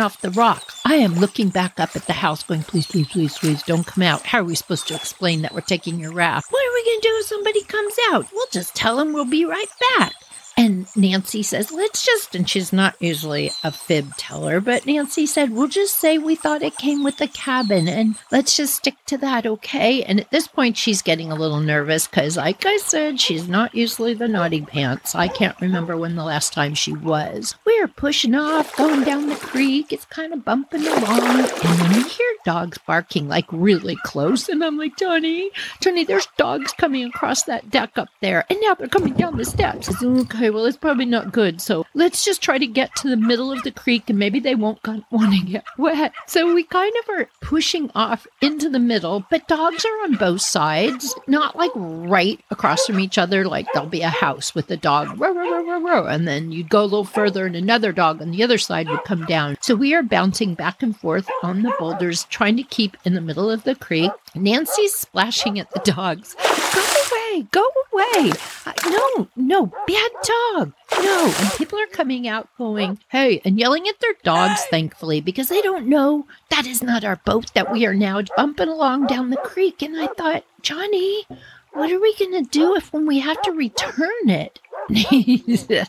off 0.00 0.20
the 0.20 0.30
rock. 0.30 0.72
I 0.84 0.96
am 0.96 1.14
looking 1.14 1.48
back 1.48 1.80
up 1.80 1.96
at 1.96 2.06
the 2.06 2.12
house, 2.12 2.42
going, 2.42 2.62
please, 2.62 2.86
please, 2.86 3.08
please, 3.08 3.38
please 3.38 3.62
don't 3.62 3.86
come 3.86 4.02
out. 4.02 4.22
How 4.22 4.40
are 4.40 4.44
we 4.44 4.54
supposed 4.54 4.88
to 4.88 4.94
explain 4.94 5.42
that 5.42 5.54
we're 5.54 5.60
taking 5.60 5.98
your 5.98 6.12
raft? 6.12 6.50
What 6.50 6.66
are 6.66 6.74
we 6.74 6.84
going 6.84 7.00
to 7.00 7.08
do 7.08 7.16
if 7.20 7.26
somebody 7.26 7.62
comes 7.64 7.94
out? 8.10 8.26
We'll 8.32 8.46
just 8.52 8.73
tell 8.74 8.96
them 8.96 9.12
we'll 9.12 9.24
be 9.24 9.44
right 9.44 9.70
back. 9.98 10.12
And 10.56 10.73
Nancy 10.96 11.42
says, 11.42 11.72
let's 11.72 12.04
just, 12.04 12.34
and 12.34 12.48
she's 12.48 12.72
not 12.72 12.94
usually 13.00 13.50
a 13.62 13.70
fib 13.70 14.16
teller, 14.16 14.60
but 14.60 14.86
Nancy 14.86 15.26
said, 15.26 15.50
we'll 15.50 15.68
just 15.68 15.98
say 15.98 16.18
we 16.18 16.34
thought 16.34 16.62
it 16.62 16.76
came 16.76 17.02
with 17.02 17.18
the 17.18 17.28
cabin 17.28 17.88
and 17.88 18.16
let's 18.30 18.56
just 18.56 18.74
stick 18.74 18.96
to 19.06 19.18
that, 19.18 19.46
okay? 19.46 20.02
And 20.02 20.20
at 20.20 20.30
this 20.30 20.46
point, 20.46 20.76
she's 20.76 21.02
getting 21.02 21.30
a 21.30 21.36
little 21.36 21.60
nervous 21.60 22.06
because, 22.06 22.36
like 22.36 22.66
I 22.66 22.76
said, 22.78 23.20
she's 23.20 23.48
not 23.48 23.74
usually 23.74 24.14
the 24.14 24.28
naughty 24.28 24.62
pants. 24.62 25.14
I 25.14 25.28
can't 25.28 25.60
remember 25.60 25.96
when 25.96 26.16
the 26.16 26.24
last 26.24 26.52
time 26.52 26.74
she 26.74 26.92
was. 26.92 27.54
We're 27.64 27.88
pushing 27.88 28.34
off, 28.34 28.76
going 28.76 29.04
down 29.04 29.28
the 29.28 29.36
creek. 29.36 29.92
It's 29.92 30.04
kind 30.06 30.32
of 30.32 30.44
bumping 30.44 30.86
along. 30.86 31.40
And 31.40 31.78
then 31.78 31.92
we 31.92 32.08
hear 32.08 32.26
dogs 32.44 32.78
barking 32.86 33.28
like 33.28 33.46
really 33.50 33.96
close. 33.96 34.48
And 34.48 34.62
I'm 34.62 34.76
like, 34.76 34.96
Tony, 34.96 35.50
Tony, 35.80 36.04
there's 36.04 36.28
dogs 36.36 36.72
coming 36.72 37.04
across 37.04 37.44
that 37.44 37.70
deck 37.70 37.96
up 37.96 38.08
there. 38.20 38.44
And 38.50 38.60
now 38.60 38.74
they're 38.74 38.88
coming 38.88 39.14
down 39.14 39.36
the 39.36 39.44
steps. 39.44 39.88
It's 39.88 40.02
okay 40.02 40.50
well, 40.50 40.66
it's 40.74 40.80
probably 40.80 41.04
not 41.04 41.30
good. 41.30 41.60
So 41.60 41.86
let's 41.94 42.24
just 42.24 42.42
try 42.42 42.58
to 42.58 42.66
get 42.66 42.94
to 42.96 43.08
the 43.08 43.16
middle 43.16 43.52
of 43.52 43.62
the 43.62 43.70
creek 43.70 44.10
and 44.10 44.18
maybe 44.18 44.40
they 44.40 44.56
won't 44.56 44.80
want 45.12 45.32
to 45.32 45.46
get 45.46 45.64
wet. 45.78 46.12
So 46.26 46.52
we 46.52 46.64
kind 46.64 46.92
of 47.02 47.08
are 47.10 47.28
pushing 47.40 47.92
off 47.94 48.26
into 48.42 48.68
the 48.68 48.80
middle, 48.80 49.24
but 49.30 49.46
dogs 49.46 49.84
are 49.84 50.02
on 50.02 50.16
both 50.16 50.40
sides, 50.40 51.14
not 51.28 51.54
like 51.54 51.70
right 51.76 52.40
across 52.50 52.86
from 52.86 52.98
each 52.98 53.18
other. 53.18 53.44
Like 53.44 53.66
there'll 53.72 53.88
be 53.88 54.02
a 54.02 54.08
house 54.08 54.52
with 54.52 54.68
a 54.72 54.76
dog, 54.76 55.20
row, 55.20 55.32
row, 55.32 55.64
row, 55.64 55.80
row, 55.80 56.06
and 56.06 56.26
then 56.26 56.50
you'd 56.50 56.70
go 56.70 56.82
a 56.82 56.84
little 56.84 57.04
further 57.04 57.46
and 57.46 57.54
another 57.54 57.92
dog 57.92 58.20
on 58.20 58.32
the 58.32 58.42
other 58.42 58.58
side 58.58 58.88
would 58.88 59.04
come 59.04 59.24
down. 59.26 59.56
So 59.60 59.76
we 59.76 59.94
are 59.94 60.02
bouncing 60.02 60.54
back 60.54 60.82
and 60.82 60.96
forth 60.96 61.28
on 61.44 61.62
the 61.62 61.72
boulders, 61.78 62.24
trying 62.24 62.56
to 62.56 62.64
keep 62.64 62.96
in 63.04 63.14
the 63.14 63.20
middle 63.20 63.48
of 63.48 63.62
the 63.62 63.76
creek. 63.76 64.10
Nancy's 64.34 64.96
splashing 64.96 65.60
at 65.60 65.70
the 65.70 65.92
dogs. 65.92 66.34
Go 67.42 67.70
away, 67.92 68.30
go 68.30 68.30
away. 68.30 68.32
no, 68.88 69.28
no, 69.36 69.66
bad 69.86 70.10
dog. 70.22 70.72
No. 70.92 71.34
And 71.38 71.50
people 71.52 71.78
are 71.80 71.86
coming 71.86 72.28
out 72.28 72.48
going, 72.56 72.98
hey, 73.08 73.40
and 73.44 73.58
yelling 73.58 73.88
at 73.88 74.00
their 74.00 74.14
dogs, 74.22 74.64
thankfully, 74.70 75.20
because 75.20 75.48
they 75.48 75.62
don't 75.62 75.86
know 75.86 76.26
that 76.50 76.66
is 76.66 76.82
not 76.82 77.04
our 77.04 77.16
boat 77.24 77.52
that 77.54 77.72
we 77.72 77.86
are 77.86 77.94
now 77.94 78.22
bumping 78.36 78.68
along 78.68 79.06
down 79.06 79.30
the 79.30 79.36
creek. 79.38 79.82
And 79.82 80.00
I 80.00 80.06
thought, 80.06 80.44
Johnny, 80.62 81.24
what 81.72 81.90
are 81.90 82.00
we 82.00 82.14
going 82.16 82.44
to 82.44 82.50
do 82.50 82.76
if 82.76 82.92
when 82.92 83.06
we 83.06 83.18
have 83.20 83.40
to 83.42 83.52
return 83.52 84.28
it? 84.28 84.60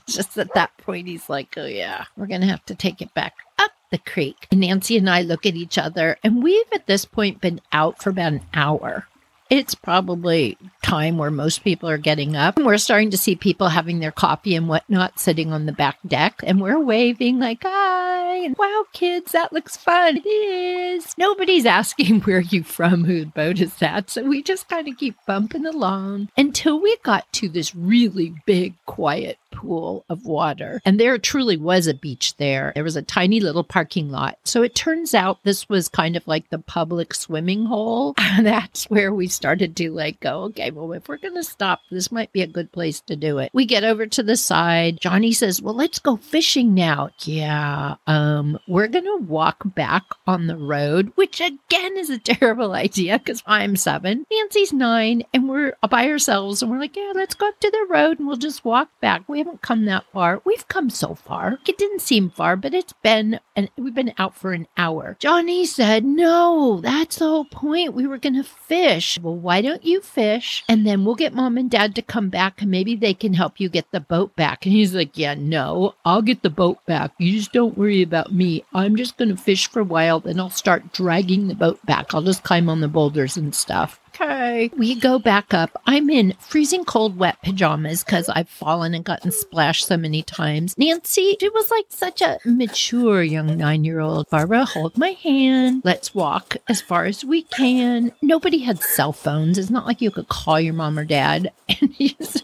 just 0.08 0.38
at 0.38 0.54
that 0.54 0.75
point, 0.78 1.08
he's 1.08 1.30
like, 1.30 1.54
oh, 1.58 1.66
yeah, 1.66 2.06
we're 2.18 2.28
going 2.28 2.42
to 2.42 2.48
have 2.48 2.66
to 2.66 2.75
take 2.75 3.02
it 3.02 3.14
back 3.14 3.36
up 3.60 3.72
the 3.92 3.98
creek. 3.98 4.48
And 4.52 4.62
Nancy 4.62 4.98
and 4.98 5.10
I 5.10 5.22
look 5.22 5.46
at 5.46 5.56
each 5.56 5.78
other, 5.78 6.18
and 6.24 6.42
we've 6.42 6.66
at 6.74 6.88
this 6.88 7.06
point 7.06 7.42
been 7.42 7.62
out 7.72 8.02
for 8.02 8.10
about 8.10 8.34
an 8.34 8.42
hour. 8.54 9.08
It's 9.50 9.75
probably 9.75 10.58
time 10.82 11.18
where 11.18 11.30
most 11.30 11.64
people 11.64 11.88
are 11.88 12.00
getting 12.00 12.36
up. 12.36 12.58
We're 12.58 12.78
starting 12.78 13.12
to 13.12 13.18
see 13.18 13.36
people 13.36 13.70
having 13.70 14.00
their 14.00 14.12
coffee 14.12 14.56
and 14.56 14.68
whatnot 14.68 15.20
sitting 15.20 15.54
on 15.54 15.68
the 15.68 15.72
back 15.72 15.98
deck, 16.08 16.42
and 16.44 16.60
we're 16.60 16.80
waving 16.80 17.40
like, 17.40 17.60
hi, 17.62 18.38
and 18.38 18.58
wow, 18.58 18.86
kids, 18.92 19.34
that 19.34 19.54
looks 19.54 19.78
fun. 19.78 20.18
It 20.18 20.28
is. 20.28 21.14
Nobody's 21.18 21.66
asking 21.66 22.22
where 22.22 22.40
you 22.40 22.64
from, 22.64 23.06
who 23.06 23.25
boat 23.25 23.60
is 23.60 23.75
that. 23.75 24.10
So 24.10 24.24
we 24.24 24.42
just 24.42 24.68
kind 24.68 24.88
of 24.88 24.98
keep 24.98 25.16
bumping 25.28 25.66
along 25.66 26.30
until 26.36 26.82
we 26.82 26.98
got 27.04 27.32
to 27.34 27.48
this 27.48 27.75
really 27.75 28.34
big, 28.46 28.74
quiet 28.86 29.38
pool 29.56 30.06
of 30.10 30.26
water. 30.26 30.82
And 30.86 31.00
there 31.00 31.18
truly 31.18 31.58
was 31.58 31.88
a 31.88 31.94
beach 31.94 32.36
there. 32.38 32.72
There 32.76 32.84
was 32.84 32.96
a 32.96 33.02
tiny 33.02 33.40
little 33.40 33.64
parking 33.64 34.10
lot. 34.12 34.38
So 34.44 34.62
it 34.64 34.76
turns 34.76 35.14
out 35.14 35.44
this 35.44 35.68
was 35.70 35.88
kind 35.88 36.16
of 36.16 36.28
like 36.28 36.50
the 36.50 36.60
public 36.60 37.14
swimming 37.14 37.66
hole. 37.66 38.14
And 38.36 38.46
that's 38.46 38.90
where 38.90 39.14
we 39.14 39.28
started 39.28 39.78
to 39.78 39.92
like 39.92 40.20
go, 40.20 40.44
okay, 40.46 40.70
well, 40.70 40.92
if 40.92 41.08
we're 41.08 41.16
going 41.18 41.36
to 41.36 41.44
stop, 41.44 41.80
this 41.90 42.12
might 42.12 42.34
be 42.34 42.42
a 42.42 42.48
good 42.48 42.70
place 42.72 43.00
to 43.02 43.16
do 43.16 43.38
it. 43.38 43.50
We 43.54 43.66
get 43.66 43.86
over 43.86 44.08
to 44.08 44.24
the 44.24 44.36
side. 44.36 45.00
Johnny 45.00 45.32
says, 45.32 45.62
well, 45.62 45.74
let's 45.74 46.00
go 46.00 46.18
fishing 46.18 46.74
now. 46.74 47.12
Yeah. 47.22 47.96
Um, 48.08 48.60
we're 48.68 48.90
going 48.90 49.06
to 49.06 49.24
walk 49.26 49.62
back 49.74 50.04
on 50.28 50.48
the 50.48 50.58
road, 50.58 51.14
which 51.16 51.40
again 51.40 51.96
is 51.98 52.10
a 52.10 52.18
terrible 52.20 52.74
idea 52.74 53.20
because 53.20 53.42
I'm 53.46 53.78
seven, 53.78 54.26
Nancy's 54.30 54.74
nine, 54.74 55.24
and 55.34 55.48
we're 55.48 55.74
by 55.90 56.10
ourselves. 56.10 56.62
And 56.62 56.72
we're 56.72 56.80
like, 56.80 56.96
yeah, 56.96 57.14
let's 57.16 57.36
go 57.36 57.48
up 57.48 57.60
to 57.60 57.72
the 57.72 57.88
road 57.90 58.20
and 58.20 58.28
we'll 58.28 58.38
just 58.38 58.66
walk 58.66 58.90
back. 59.00 59.24
We 59.30 59.45
haven't 59.46 59.62
come 59.62 59.86
that 59.86 60.06
far. 60.12 60.42
We've 60.44 60.68
come 60.68 60.90
so 60.90 61.14
far. 61.14 61.60
It 61.68 61.78
didn't 61.78 62.02
seem 62.02 62.32
far, 62.32 62.56
but 62.56 62.74
it's 62.74 62.94
been, 63.04 63.40
and 63.56 63.70
we've 63.78 63.94
been 63.94 64.14
out 64.18 64.36
for 64.36 64.54
an 64.54 64.68
hour. 64.75 65.18
Johnny 65.20 65.66
said, 65.66 66.04
No, 66.04 66.80
that's 66.82 67.18
the 67.18 67.25
whole 67.25 67.46
point. 67.46 67.94
We 67.94 68.08
were 68.08 68.18
going 68.18 68.36
to 68.36 68.44
fish. 68.44 69.20
Well, 69.22 69.36
why 69.36 69.62
don't 69.62 69.86
you 69.86 70.02
fish? 70.02 70.64
And 70.68 70.86
then 70.86 71.06
we'll 71.06 71.16
get 71.16 71.34
mom 71.34 71.58
and 71.58 71.70
dad 71.70 71.94
to 71.96 72.02
come 72.02 72.30
back 72.30 72.62
and 72.62 72.72
maybe 72.72 72.96
they 72.96 73.14
can 73.14 73.36
help 73.36 73.60
you 73.60 73.70
get 73.70 73.92
the 73.92 74.00
boat 74.00 74.36
back. 74.36 74.66
And 74.66 74.74
he's 74.74 74.96
like, 74.96 75.16
Yeah, 75.18 75.36
no, 75.36 75.94
I'll 76.04 76.24
get 76.24 76.42
the 76.42 76.50
boat 76.50 76.84
back. 76.88 77.12
You 77.20 77.38
just 77.38 77.54
don't 77.54 77.78
worry 77.78 78.02
about 78.02 78.34
me. 78.34 78.66
I'm 78.74 78.96
just 78.96 79.18
going 79.18 79.30
to 79.30 79.38
fish 79.38 79.68
for 79.70 79.82
a 79.82 79.86
while, 79.86 80.20
then 80.20 80.40
I'll 80.40 80.50
start 80.50 80.92
dragging 80.92 81.48
the 81.48 81.56
boat 81.56 81.84
back. 81.86 82.14
I'll 82.14 82.24
just 82.24 82.44
climb 82.44 82.68
on 82.70 82.82
the 82.82 82.88
boulders 82.88 83.38
and 83.38 83.54
stuff 83.54 84.00
okay. 84.15 84.69
We 84.77 84.95
go 84.95 85.19
back 85.19 85.53
up. 85.53 85.81
I'm 85.86 86.10
in 86.10 86.34
freezing 86.39 86.86
cold, 86.86 87.17
wet 87.17 87.41
pajamas 87.43 88.03
because 88.03 88.29
I've 88.29 88.50
fallen 88.50 88.93
and 88.93 89.03
gotten 89.03 89.31
splashed 89.31 89.86
so 89.86 89.98
many 89.98 90.24
times. 90.24 90.77
Nancy, 90.77 91.38
she 91.39 91.50
was 91.50 91.72
like 91.72 91.86
such 91.89 92.22
a 92.22 92.39
mature 92.45 93.24
young 93.24 93.57
nine 93.57 93.84
year 93.84 94.00
old. 94.00 94.29
Barbara, 94.29 94.65
hold 94.65 94.98
my 94.98 95.10
hand. 95.10 95.81
Let's 95.84 96.15
walk 96.15 96.57
as 96.67 96.81
far 96.81 97.05
as 97.05 97.24
we 97.24 97.43
can. 97.43 98.12
Nobody 98.22 98.60
had 98.60 98.81
cell 98.81 99.13
phones. 99.13 99.57
It's 99.57 99.69
not 99.69 99.86
like 99.86 100.01
you 100.01 100.12
could 100.12 100.27
call 100.27 100.60
your 100.60 100.74
mom 100.74 100.98
or 100.98 101.05
dad. 101.05 101.51
And 101.81 101.95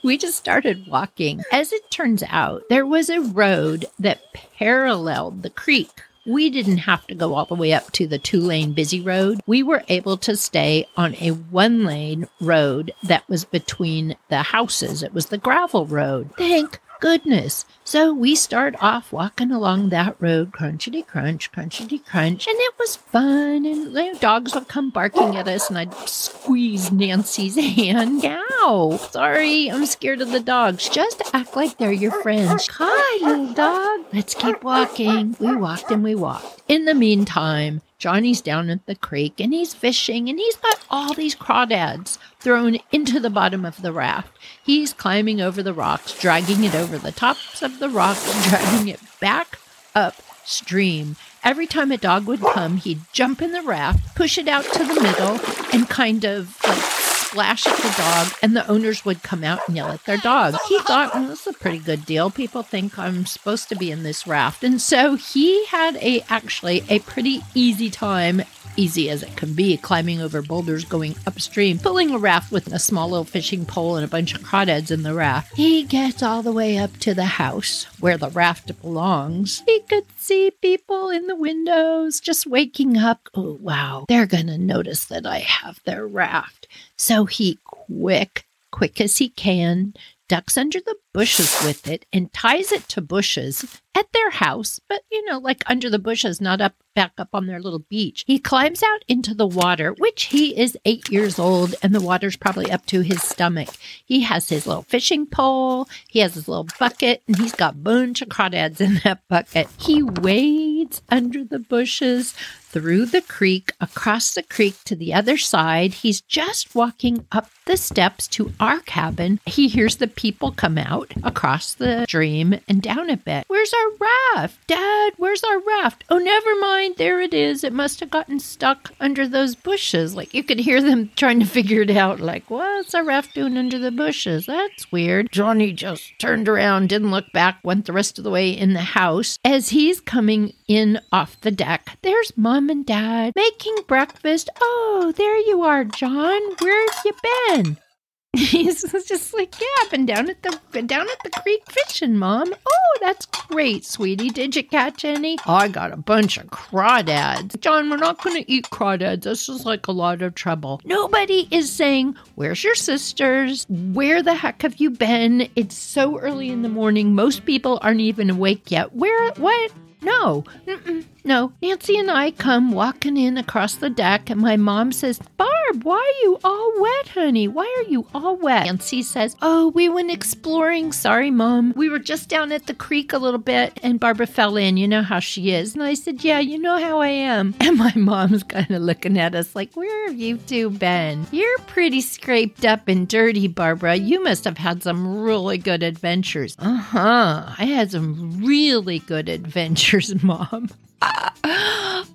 we 0.04 0.18
just 0.18 0.38
started 0.38 0.88
walking. 0.88 1.44
As 1.52 1.72
it 1.72 1.90
turns 1.92 2.24
out, 2.28 2.64
there 2.70 2.86
was 2.86 3.10
a 3.10 3.22
road 3.22 3.86
that 4.00 4.34
paralleled 4.34 5.44
the 5.44 5.50
creek 5.50 6.02
we 6.26 6.50
didn't 6.50 6.78
have 6.78 7.06
to 7.08 7.16
go 7.16 7.34
all 7.34 7.46
the 7.46 7.56
way 7.56 7.74
up 7.74 7.92
to 7.92 8.08
the 8.08 8.20
two 8.20 8.40
lane 8.40 8.74
busy 8.74 9.02
road. 9.02 9.42
We 9.46 9.64
were 9.64 9.84
able 9.88 10.18
to 10.18 10.36
stay 10.36 10.88
on 10.96 11.16
a 11.16 11.32
one 11.32 11.84
lane 11.84 12.28
road 12.40 12.94
that 13.04 13.28
was 13.28 13.46
between 13.46 14.16
the 14.30 14.44
houses. 14.44 15.04
It 15.04 15.14
was 15.14 15.28
the 15.28 15.38
gravel 15.38 15.86
road. 15.86 16.30
Thank 16.38 16.80
goodness. 17.02 17.66
So 17.84 18.14
we 18.14 18.36
start 18.36 18.76
off 18.80 19.12
walking 19.12 19.52
along 19.52 19.90
that 19.90 20.16
road, 20.22 20.54
crunchity 20.54 21.06
crunch, 21.06 21.52
crunchity 21.52 22.06
crunch, 22.06 22.48
and 22.48 22.56
it 22.58 22.74
was 22.80 22.96
fun. 22.96 23.66
And 23.66 23.94
the 23.94 24.18
dogs 24.22 24.54
would 24.54 24.70
come 24.70 24.92
barking 24.92 25.36
at 25.36 25.50
us, 25.50 25.68
and 25.68 25.78
I'd 25.78 25.94
squeeze 26.08 26.92
Nancy's 26.92 27.56
hand. 27.76 28.24
Ow! 28.24 28.98
Sorry, 29.12 29.70
I'm 29.70 29.86
scared 29.86 30.22
of 30.22 30.32
the 30.32 30.40
dogs. 30.40 30.88
Just 30.88 31.22
act 31.34 31.58
like 31.58 31.78
they're 31.78 31.92
your 31.92 32.22
friends. 32.22 32.68
Hi, 32.72 33.26
little 33.28 33.54
dog. 33.54 34.06
Let's 34.14 34.36
keep 34.36 34.64
walking. 34.64 35.36
We 35.40 35.56
walked 35.56 35.92
and 35.92 36.04
we 36.04 36.16
walked. 36.16 36.62
In 36.70 36.86
the 36.86 36.94
meantime, 36.96 37.82
Johnny's 38.02 38.42
down 38.42 38.72
at 38.72 38.88
the 38.88 38.96
creek 38.96 39.40
and 39.40 39.54
he's 39.54 39.76
fishing 39.76 40.28
and 40.28 40.40
he's 40.40 40.56
got 40.56 40.84
all 40.90 41.14
these 41.14 41.36
crawdads 41.36 42.18
thrown 42.40 42.80
into 42.92 43.20
the 43.20 43.30
bottom 43.30 43.64
of 43.64 43.84
the 43.84 43.94
raft. 43.94 44.36
He's 44.64 44.92
climbing 44.92 45.40
over 45.40 45.62
the 45.62 45.72
rocks, 45.72 46.20
dragging 46.20 46.64
it 46.64 46.74
over 46.74 46.98
the 46.98 47.12
tops 47.12 47.62
of 47.62 47.78
the 47.78 47.90
rocks, 47.90 48.28
and 48.34 48.44
dragging 48.50 48.88
it 48.88 49.00
back 49.20 49.60
upstream. 49.94 51.16
Every 51.44 51.68
time 51.68 51.92
a 51.92 51.98
dog 51.98 52.26
would 52.26 52.42
come, 52.42 52.78
he'd 52.78 53.02
jump 53.14 53.40
in 53.40 53.52
the 53.52 53.62
raft, 53.62 54.16
push 54.16 54.40
it 54.40 54.48
out 54.48 54.66
to 54.66 54.84
the 54.84 55.00
middle, 55.00 55.40
and 55.72 55.88
kind 55.88 56.26
of 56.26 56.58
like 56.68 57.01
splash 57.32 57.66
at 57.66 57.78
the 57.78 57.94
dog, 57.98 58.28
and 58.42 58.56
the 58.56 58.68
owners 58.68 59.06
would 59.06 59.24
come 59.24 59.44
out 59.44 59.60
and 59.68 59.78
yell 59.78 59.90
at 59.90 60.04
their 60.04 60.18
dog. 60.18 60.56
He 60.68 60.78
thought, 60.80 61.14
well, 61.14 61.28
this 61.28 61.48
is 61.48 61.56
a 61.56 61.58
pretty 61.58 61.80
good 61.80 62.06
deal. 62.06 62.30
People 62.30 62.62
think 62.62 63.00
I'm 63.00 63.26
supposed 63.26 63.70
to 63.70 63.76
be 63.76 63.90
in 63.90 64.04
this 64.04 64.28
raft. 64.28 64.64
And 64.64 64.82
so 64.82 65.16
he 65.16 65.66
had 65.68 65.96
a 65.98 66.26
actually 66.30 66.84
a 66.90 67.00
pretty 67.00 67.42
easy 67.56 67.90
time 67.90 68.44
easy 68.78 69.10
as 69.10 69.24
it 69.24 69.36
can 69.36 69.54
be, 69.54 69.78
climbing 69.78 70.22
over 70.22 70.42
boulders 70.42 70.86
going 70.86 71.16
upstream, 71.28 71.78
pulling 71.78 72.12
a 72.12 72.18
raft 72.18 72.52
with 72.52 72.72
a 72.72 72.80
small 72.80 73.10
little 73.10 73.26
fishing 73.26 73.66
pole 73.66 73.96
and 73.96 74.06
a 74.06 74.08
bunch 74.08 74.34
of 74.34 74.42
crawdads 74.42 74.92
in 74.92 75.04
the 75.04 75.14
raft. 75.14 75.56
He 75.56 75.84
gets 75.84 76.24
all 76.24 76.42
the 76.42 76.52
way 76.52 76.78
up 76.78 76.96
to 77.00 77.14
the 77.14 77.26
house 77.26 77.86
where 78.00 78.18
the 78.18 78.30
raft 78.30 78.82
belongs. 78.82 79.62
He 79.66 79.82
could 79.82 80.06
see 80.18 80.52
people 80.62 81.10
in 81.10 81.28
the 81.28 81.36
windows 81.36 82.20
just 82.20 82.48
waking 82.48 82.98
up. 82.98 83.30
Oh, 83.36 83.58
wow, 83.60 84.06
they're 84.08 84.26
going 84.26 84.48
to 84.48 84.58
notice 84.58 85.06
that 85.06 85.26
I 85.26 85.40
have 85.40 85.82
their 85.84 86.08
raft. 86.08 86.68
So 87.02 87.26
he 87.26 87.58
quick, 87.66 88.46
quick 88.70 89.02
as 89.02 89.18
he 89.18 89.30
can, 89.30 89.96
ducks 90.30 90.56
under 90.56 90.80
the 90.80 90.96
bushes 91.16 91.60
with 91.66 91.88
it 91.88 92.06
and 92.14 92.32
ties 92.32 92.72
it 92.72 92.88
to 92.90 93.02
bushes 93.02 93.82
at 93.96 94.06
their 94.14 94.30
house, 94.30 94.80
but 94.88 95.02
you 95.12 95.26
know, 95.26 95.40
like 95.40 95.64
under 95.66 95.90
the 95.90 95.98
bushes, 95.98 96.40
not 96.40 96.62
up 96.62 96.76
back 96.96 97.14
up 97.18 97.30
on 97.34 97.48
their 97.48 97.60
little 97.60 97.80
beach. 97.80 98.24
He 98.28 98.38
climbs 98.38 98.84
out 98.84 99.04
into 99.08 99.34
the 99.34 99.48
water, 99.48 99.94
which 99.94 100.26
he 100.26 100.58
is 100.58 100.78
eight 100.86 101.10
years 101.10 101.40
old, 101.40 101.74
and 101.82 101.96
the 101.96 102.02
water's 102.02 102.36
probably 102.36 102.72
up 102.72 102.86
to 102.88 103.02
his 103.02 103.24
stomach. 103.24 103.70
He 104.06 104.22
has 104.22 104.50
his 104.50 104.68
little 104.68 104.84
fishing 104.84 105.26
pole, 105.26 105.90
he 106.08 106.20
has 106.20 106.36
his 106.36 106.48
little 106.48 106.68
bucket, 106.80 107.24
and 107.28 107.38
he's 107.38 107.56
got 107.56 107.84
bunch 107.84 108.22
of 108.22 108.30
crawdads 108.30 108.80
in 108.80 109.02
that 109.04 109.28
bucket. 109.28 109.70
He 109.80 110.04
wades 110.04 111.02
under 111.10 111.44
the 111.44 111.60
bushes, 111.60 112.36
through 112.72 113.06
the 113.08 113.22
creek, 113.22 113.74
across 113.82 114.34
the 114.34 114.44
creek 114.44 114.76
to 114.86 114.96
the 114.96 115.14
other 115.14 115.38
side. 115.38 115.94
He's 115.94 116.22
just 116.22 116.74
walking 116.74 117.28
up 117.32 117.50
the 117.66 117.78
steps 117.78 118.28
to 118.30 118.52
our 118.60 118.80
cabin. 118.80 119.40
He 119.46 119.68
hears 119.68 119.98
the 119.98 120.08
people 120.08 120.52
come 120.52 120.78
out 120.78 121.14
across 121.24 121.74
the 121.74 122.06
stream 122.06 122.60
and 122.68 122.82
down 122.82 123.10
a 123.10 123.18
bit. 123.18 123.46
Where's 123.48 123.74
our 123.74 124.08
raft? 124.36 124.68
Dad, 124.68 125.14
where's 125.18 125.44
our 125.44 125.60
raft? 125.60 126.04
Oh, 126.10 126.18
never 126.18 126.56
mind. 126.60 126.96
There 126.98 127.22
it 127.22 127.34
is. 127.34 127.64
It 127.64 127.74
must 127.74 128.00
have 128.00 128.10
gotten 128.10 128.40
stuck 128.40 128.92
under 129.00 129.28
those 129.28 129.56
bushes. 129.56 130.16
Like 130.16 130.34
you 130.34 130.44
could 130.44 130.60
hear 130.60 130.82
them 130.82 131.12
trying 131.16 131.40
to 131.40 131.46
figure 131.46 131.82
it 131.82 131.92
out. 131.92 132.20
Like, 132.20 132.50
what's 132.50 132.96
our 132.96 133.04
raft 133.04 133.36
doing 133.36 133.58
under 133.58 133.78
the 133.78 133.92
bushes? 133.92 134.46
That's 134.46 134.92
weird. 134.92 135.32
Johnny 135.32 135.72
just 135.74 136.18
turned 136.20 136.50
around, 136.50 136.90
didn't 136.90 137.12
look 137.12 137.32
back, 137.32 137.60
went 137.64 137.86
the 137.86 137.94
rest 137.94 138.18
of 138.18 138.24
the 138.24 138.32
way 138.32 138.50
in 138.50 138.74
the 138.74 138.80
house. 138.82 139.38
As 139.44 139.70
he's 139.70 140.00
coming 140.02 140.54
in 140.68 141.00
off 141.12 141.40
the 141.42 141.52
deck, 141.52 141.98
there's 142.02 142.32
Mom 142.62 142.70
and 142.70 142.86
Dad 142.86 143.34
making 143.36 143.76
breakfast. 143.88 144.48
Oh, 144.62 145.12
there 145.18 145.36
you 145.48 145.64
are, 145.64 145.84
John. 145.84 146.40
Where 146.60 146.92
have 146.92 147.02
you 147.04 147.14
been? 147.56 147.78
He's 148.38 148.84
just 149.08 149.34
like, 149.34 149.60
yeah, 149.60 149.66
I've 149.82 149.90
been 149.90 150.06
down 150.06 150.30
at 150.30 150.44
the 150.44 150.60
been 150.72 150.86
down 150.86 151.08
at 151.10 151.24
the 151.24 151.32
creek 151.42 151.64
fishing, 151.68 152.18
Mom. 152.18 152.54
Oh, 152.54 152.98
that's 153.02 153.26
great, 153.26 153.84
sweetie. 153.84 154.30
Did 154.30 154.56
you 154.56 154.64
catch 154.64 155.04
any? 155.04 155.40
Oh, 155.48 155.56
I 155.56 155.70
got 155.70 155.92
a 155.92 155.98
bunch 155.98 156.38
of 156.38 156.52
crawdads. 156.52 157.60
John, 157.62 157.90
we're 157.90 157.98
not 157.98 158.22
going 158.24 158.36
to 158.36 158.52
eat 158.52 158.66
crawdads. 158.66 159.24
This 159.24 159.50
is 159.50 159.66
like 159.66 159.88
a 159.88 159.92
lot 159.92 160.22
of 160.22 160.36
trouble. 160.36 160.82
Nobody 160.86 161.48
is 161.50 161.72
saying, 161.72 162.16
"Where's 162.36 162.64
your 162.64 162.76
sisters? 162.76 163.66
Where 163.70 164.22
the 164.22 164.36
heck 164.36 164.62
have 164.62 164.76
you 164.76 164.92
been?" 164.92 165.50
It's 165.56 165.76
so 165.76 166.20
early 166.20 166.52
in 166.52 166.62
the 166.62 166.70
morning. 166.70 167.16
Most 167.16 167.44
people 167.44 167.80
aren't 167.82 168.02
even 168.02 168.30
awake 168.30 168.70
yet. 168.70 168.96
Where? 168.96 169.32
What? 169.32 169.72
No, 170.02 170.44
Mm-mm. 170.66 171.06
No. 171.24 171.54
Nancy 171.62 171.98
and 171.98 172.10
I 172.10 172.32
come 172.32 172.72
walking 172.72 173.18
in 173.18 173.38
across 173.38 173.76
the 173.76 173.90
deck, 173.90 174.30
and 174.30 174.42
my 174.42 174.58
mom 174.58 174.92
says, 174.92 175.20
Barb, 175.38 175.84
why 175.84 175.98
are 175.98 176.24
you 176.24 176.40
all 176.44 176.74
wet, 176.80 177.08
honey? 177.10 177.48
Why 177.48 177.66
are 177.80 177.90
you 177.90 178.08
all 178.14 178.36
wet? 178.38 178.66
Nancy 178.66 179.04
says, 179.04 179.36
Oh, 179.42 179.70
we 179.70 179.90
went 179.90 180.12
exploring. 180.12 180.92
Sorry, 180.92 181.32
mom. 181.32 181.74
We 181.76 181.90
were 181.90 182.00
just 182.00 182.30
down 182.30 182.52
at 182.52 182.68
the 182.68 182.74
creek 182.74 183.14
a 183.14 183.18
little 183.18 183.40
bit, 183.40 183.80
and 183.84 184.00
Barbara 184.00 184.28
fell 184.28 184.58
in. 184.58 184.78
You 184.78 184.88
know 184.88 185.04
how 185.04 185.20
she 185.20 185.52
is. 185.52 185.74
And 185.74 185.84
I 185.84 185.94
said, 185.94 186.24
Yeah, 186.24 186.40
you 186.40 186.58
know 186.58 186.78
how 186.80 187.00
I 187.00 187.10
am. 187.10 187.56
And 187.62 187.78
my 187.78 187.94
mom's 187.96 188.44
kind 188.44 188.70
of 188.72 188.82
looking 188.82 189.18
at 189.18 189.34
us 189.34 189.56
like, 189.56 189.74
Where 189.76 190.08
have 190.08 190.20
you 190.20 190.38
two 190.38 190.70
been? 190.72 191.26
You're 191.32 191.60
pretty 191.60 192.02
scraped 192.02 192.66
up 192.66 192.88
and 192.88 193.08
dirty, 193.08 193.48
Barbara. 193.48 193.96
You 193.96 194.24
must 194.24 194.44
have 194.44 194.58
had 194.58 194.84
some 194.84 195.22
really 195.22 195.58
good 195.58 195.84
adventures. 195.84 196.56
Uh 196.60 196.76
huh. 196.76 197.46
I 197.58 197.66
had 197.66 197.92
some 197.92 198.44
really 198.44 199.00
good 199.00 199.30
adventures. 199.30 200.12
Mom. 200.24 200.70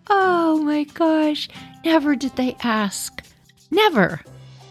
oh 0.09 0.61
my 0.65 0.85
gosh. 0.85 1.49
Never 1.85 2.17
did 2.17 2.37
they 2.37 2.57
ask. 2.63 3.23
Never. 3.71 4.21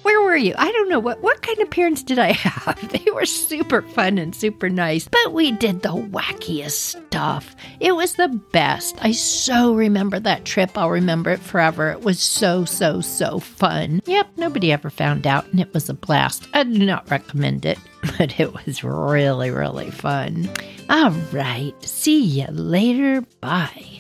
Where 0.06 0.22
were 0.22 0.36
you? 0.36 0.54
I 0.56 0.72
don't 0.72 0.90
know 0.90 1.00
what 1.00 1.24
what 1.24 1.42
kind 1.42 1.60
of 1.62 1.72
parents 1.72 2.04
did 2.04 2.20
I 2.20 2.32
have. 2.34 2.92
They 2.92 3.12
were 3.12 3.26
super 3.26 3.82
fun 3.82 4.20
and 4.20 4.36
super 4.36 4.70
nice, 4.70 5.08
but 5.08 5.34
we 5.34 5.52
did 5.52 5.82
the 5.82 5.94
wackiest 5.94 6.74
stuff. 7.08 7.56
It 7.80 7.94
was 7.96 8.14
the 8.14 8.28
best. 8.52 8.96
I 9.02 9.14
so 9.14 9.74
remember 9.74 10.20
that 10.20 10.46
trip. 10.46 10.78
I'll 10.78 10.92
remember 10.92 11.32
it 11.32 11.40
forever. 11.40 11.90
It 11.90 12.02
was 12.02 12.20
so 12.20 12.66
so 12.66 13.02
so 13.02 13.40
fun. 13.40 14.00
Yep, 14.06 14.28
nobody 14.38 14.72
ever 14.72 14.92
found 14.92 15.26
out 15.26 15.48
and 15.48 15.60
it 15.60 15.74
was 15.74 15.90
a 15.90 15.96
blast. 15.96 16.48
I 16.54 16.64
do 16.66 16.86
not 16.86 17.10
recommend 17.10 17.66
it, 17.66 17.80
but 18.20 18.40
it 18.40 18.54
was 18.54 18.84
really 18.84 19.50
really 19.50 19.90
fun. 19.90 20.48
All 20.88 21.10
right. 21.34 21.74
See 21.84 22.24
you 22.24 22.46
later. 22.52 23.22
Bye. 23.42 23.95